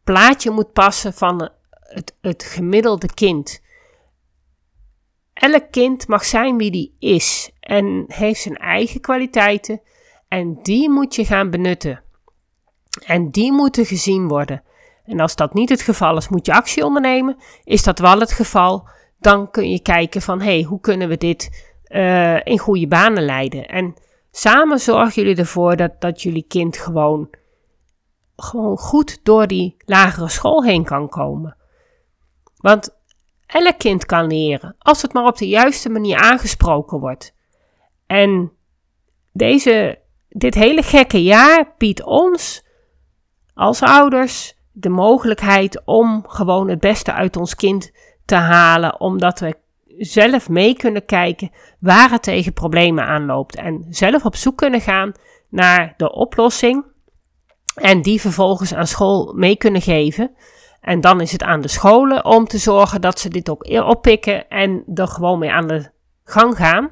plaatje 0.03 0.51
moet 0.51 0.73
passen 0.73 1.13
van 1.13 1.49
het, 1.69 2.15
het 2.21 2.43
gemiddelde 2.43 3.13
kind. 3.13 3.61
Elk 5.39 5.71
kind 5.71 6.07
mag 6.07 6.25
zijn 6.25 6.57
wie 6.57 6.71
die 6.71 6.95
is 6.99 7.51
en 7.59 8.05
heeft 8.07 8.41
zijn 8.41 8.57
eigen 8.57 9.01
kwaliteiten 9.01 9.81
en 10.27 10.59
die 10.63 10.89
moet 10.89 11.15
je 11.15 11.25
gaan 11.25 11.49
benutten. 11.49 12.03
En 13.05 13.31
die 13.31 13.51
moeten 13.51 13.85
gezien 13.85 14.27
worden. 14.27 14.63
En 15.05 15.19
als 15.19 15.35
dat 15.35 15.53
niet 15.53 15.69
het 15.69 15.81
geval 15.81 16.17
is, 16.17 16.29
moet 16.29 16.45
je 16.45 16.53
actie 16.53 16.85
ondernemen. 16.85 17.37
Is 17.63 17.83
dat 17.83 17.99
wel 17.99 18.19
het 18.19 18.31
geval, 18.31 18.87
dan 19.19 19.51
kun 19.51 19.69
je 19.69 19.81
kijken 19.81 20.21
van 20.21 20.41
hey, 20.41 20.63
hoe 20.63 20.79
kunnen 20.79 21.09
we 21.09 21.17
dit 21.17 21.71
uh, 21.87 22.45
in 22.45 22.57
goede 22.57 22.87
banen 22.87 23.23
leiden. 23.23 23.67
En 23.67 23.93
samen 24.31 24.79
zorgen 24.79 25.21
jullie 25.23 25.37
ervoor 25.37 25.75
dat, 25.75 26.01
dat 26.01 26.21
jullie 26.21 26.45
kind 26.47 26.77
gewoon, 26.77 27.29
gewoon 28.35 28.77
goed 28.77 29.19
door 29.23 29.47
die 29.47 29.75
lagere 29.85 30.29
school 30.29 30.63
heen 30.63 30.83
kan 30.83 31.09
komen. 31.09 31.57
Want 32.55 32.98
elk 33.49 33.77
kind 33.77 34.05
kan 34.05 34.27
leren, 34.27 34.75
als 34.79 35.01
het 35.01 35.13
maar 35.13 35.25
op 35.25 35.37
de 35.37 35.47
juiste 35.47 35.89
manier 35.89 36.17
aangesproken 36.17 36.99
wordt. 36.99 37.35
En 38.07 38.51
deze, 39.31 39.99
dit 40.29 40.53
hele 40.53 40.83
gekke 40.83 41.23
jaar 41.23 41.73
biedt 41.77 42.03
ons 42.03 42.65
als 43.53 43.81
ouders 43.81 44.57
de 44.71 44.89
mogelijkheid 44.89 45.81
om 45.85 46.23
gewoon 46.27 46.69
het 46.69 46.79
beste 46.79 47.13
uit 47.13 47.37
ons 47.37 47.55
kind 47.55 47.91
te 48.25 48.35
halen, 48.35 48.99
omdat 48.99 49.39
we 49.39 49.55
zelf 49.97 50.49
mee 50.49 50.73
kunnen 50.73 51.05
kijken 51.05 51.51
waar 51.79 52.11
het 52.11 52.23
tegen 52.23 52.53
problemen 52.53 53.05
aanloopt. 53.05 53.55
En 53.55 53.85
zelf 53.89 54.25
op 54.25 54.35
zoek 54.35 54.57
kunnen 54.57 54.81
gaan 54.81 55.11
naar 55.49 55.93
de 55.97 56.11
oplossing. 56.11 56.85
En 57.75 58.01
die 58.01 58.21
vervolgens 58.21 58.73
aan 58.73 58.87
school 58.87 59.33
mee 59.33 59.55
kunnen 59.55 59.81
geven. 59.81 60.35
En 60.81 61.01
dan 61.01 61.21
is 61.21 61.31
het 61.31 61.43
aan 61.43 61.61
de 61.61 61.67
scholen 61.67 62.25
om 62.25 62.45
te 62.45 62.57
zorgen 62.57 63.01
dat 63.01 63.19
ze 63.19 63.29
dit 63.29 63.49
ook 63.49 63.69
oppikken 63.69 64.49
en 64.49 64.83
er 64.93 65.07
gewoon 65.07 65.39
mee 65.39 65.51
aan 65.51 65.67
de 65.67 65.89
gang 66.23 66.55
gaan. 66.55 66.89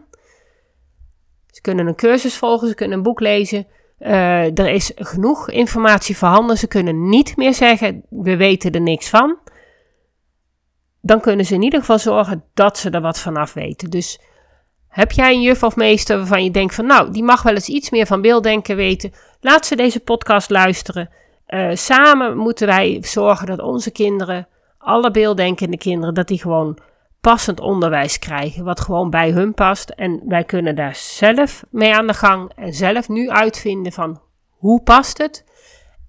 Ze 1.48 1.62
kunnen 1.62 1.88
een 1.88 1.96
cursus 1.96 2.38
volgen, 2.38 2.68
ze 2.68 2.76
kunnen 2.76 2.98
een 2.98 3.04
boek 3.04 3.20
lezen. 3.20 3.68
Uh, 4.00 4.58
er 4.58 4.70
is 4.70 4.92
genoeg 4.96 5.50
informatie 5.50 6.18
voorhanden. 6.18 6.58
Ze 6.58 6.68
kunnen 6.68 7.10
niet 7.10 7.38
meer 7.38 7.54
zeggen: 7.54 8.04
we 8.10 8.38
weten 8.38 8.72
er 8.72 8.82
niks 8.82 9.10
van 9.10 9.38
dan 11.08 11.22
kunnen 11.22 11.46
ze 11.46 11.54
in 11.54 11.62
ieder 11.62 11.80
geval 11.80 12.00
zorgen 12.00 12.44
dat 12.54 12.78
ze 12.78 12.90
er 12.90 13.02
wat 13.02 13.20
vanaf 13.20 13.54
weten. 13.54 13.90
Dus 13.90 14.20
heb 14.88 15.12
jij 15.12 15.34
een 15.34 15.42
juf 15.42 15.64
of 15.64 15.76
meester 15.76 16.18
waarvan 16.18 16.44
je 16.44 16.52
denkt 16.52 16.76
van 16.76 16.86
nou, 16.86 17.12
die 17.12 17.24
mag 17.24 17.44
wel 17.44 17.54
eens 17.54 17.68
iets 17.68 17.90
meer 17.90 18.06
van 18.06 18.22
beelddenken 18.22 18.76
weten, 18.76 19.14
laat 19.40 19.66
ze 19.66 19.76
deze 19.76 20.00
podcast 20.00 20.50
luisteren. 20.50 21.10
Uh, 21.48 21.70
samen 21.74 22.38
moeten 22.38 22.68
wij 22.68 22.98
zorgen 23.02 23.48
dat 23.48 23.60
onze 23.60 23.92
kinderen, 23.92 24.48
alle 24.78 25.12
beelddenkende 25.12 25.78
kinderen, 25.78 26.14
dat 26.14 26.28
die 26.28 26.42
gewoon 26.42 26.78
passend 27.22 27.60
onderwijs 27.60 28.20
krijgen, 28.20 28.64
wat 28.64 28.80
gewoon 28.80 29.10
bij 29.10 29.32
hun 29.32 29.54
past. 29.54 29.90
En 29.90 30.22
wij 30.26 30.44
kunnen 30.44 30.76
daar 30.76 30.96
zelf 30.96 31.64
mee 31.70 31.96
aan 31.96 32.08
de 32.08 32.14
gang 32.14 32.52
en 32.56 32.74
zelf 32.74 33.10
nu 33.10 33.30
uitvinden 33.30 33.92
van 33.92 34.22
hoe 34.50 34.82
past 34.82 35.18
het. 35.18 35.46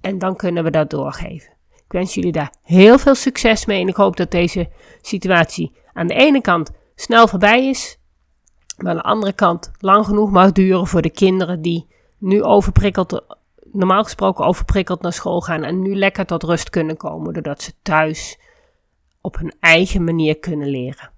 En 0.01 0.18
dan 0.18 0.37
kunnen 0.37 0.64
we 0.64 0.70
dat 0.70 0.90
doorgeven. 0.90 1.57
Ik 1.74 1.94
wens 1.94 2.14
jullie 2.14 2.33
daar 2.33 2.53
heel 2.62 2.98
veel 2.98 3.14
succes 3.14 3.66
mee 3.66 3.81
en 3.81 3.88
ik 3.88 3.96
hoop 3.96 4.16
dat 4.16 4.31
deze 4.31 4.68
situatie 5.01 5.72
aan 5.92 6.07
de 6.07 6.14
ene 6.14 6.40
kant 6.40 6.70
snel 6.94 7.29
voorbij 7.29 7.68
is, 7.68 7.98
maar 8.77 8.90
aan 8.90 8.96
de 8.96 9.03
andere 9.03 9.33
kant 9.33 9.70
lang 9.79 10.05
genoeg 10.05 10.31
mag 10.31 10.53
duren 10.53 10.87
voor 10.87 11.03
de 11.03 11.11
kinderen 11.11 11.62
die 11.62 11.87
nu 12.18 12.42
overprikkeld, 12.42 13.22
normaal 13.72 14.02
gesproken 14.02 14.44
overprikkeld 14.44 15.02
naar 15.02 15.12
school 15.12 15.40
gaan 15.40 15.64
en 15.64 15.83
nu 15.83 15.94
lekker 15.94 16.26
tot 16.26 16.42
rust 16.42 16.70
kunnen 16.70 16.96
komen 16.96 17.33
doordat 17.33 17.62
ze 17.62 17.72
thuis 17.83 18.38
op 19.20 19.37
hun 19.37 19.54
eigen 19.61 20.04
manier 20.04 20.38
kunnen 20.38 20.68
leren. 20.68 21.11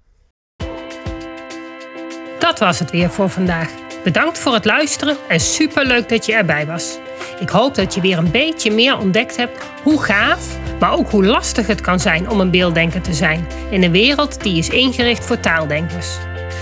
Dat 2.39 2.59
was 2.59 2.79
het 2.79 2.91
weer 2.91 3.09
voor 3.09 3.29
vandaag. 3.29 3.71
Bedankt 4.03 4.39
voor 4.39 4.53
het 4.53 4.65
luisteren 4.65 5.17
en 5.27 5.39
super 5.39 5.85
leuk 5.85 6.09
dat 6.09 6.25
je 6.25 6.33
erbij 6.33 6.65
was. 6.67 6.99
Ik 7.39 7.49
hoop 7.49 7.75
dat 7.75 7.93
je 7.93 8.01
weer 8.01 8.17
een 8.17 8.31
beetje 8.31 8.71
meer 8.71 8.97
ontdekt 8.97 9.37
hebt 9.37 9.63
hoe 9.83 10.01
gaaf, 10.01 10.57
maar 10.79 10.93
ook 10.93 11.09
hoe 11.09 11.25
lastig 11.25 11.67
het 11.67 11.81
kan 11.81 11.99
zijn 11.99 12.29
om 12.29 12.39
een 12.39 12.51
beelddenker 12.51 13.01
te 13.01 13.13
zijn 13.13 13.47
in 13.69 13.83
een 13.83 13.91
wereld 13.91 14.43
die 14.43 14.57
is 14.57 14.69
ingericht 14.69 15.25
voor 15.25 15.39
taaldenkers. 15.39 16.17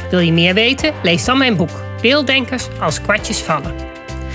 Wil 0.10 0.20
je 0.20 0.32
meer 0.34 0.54
weten? 0.54 0.94
Lees 1.04 1.26
dan 1.26 1.38
mijn 1.38 1.56
boek 1.56 1.88
Beelddenkers 2.02 2.68
als 2.80 3.02
kwartjes 3.02 3.42
vallen. 3.42 3.99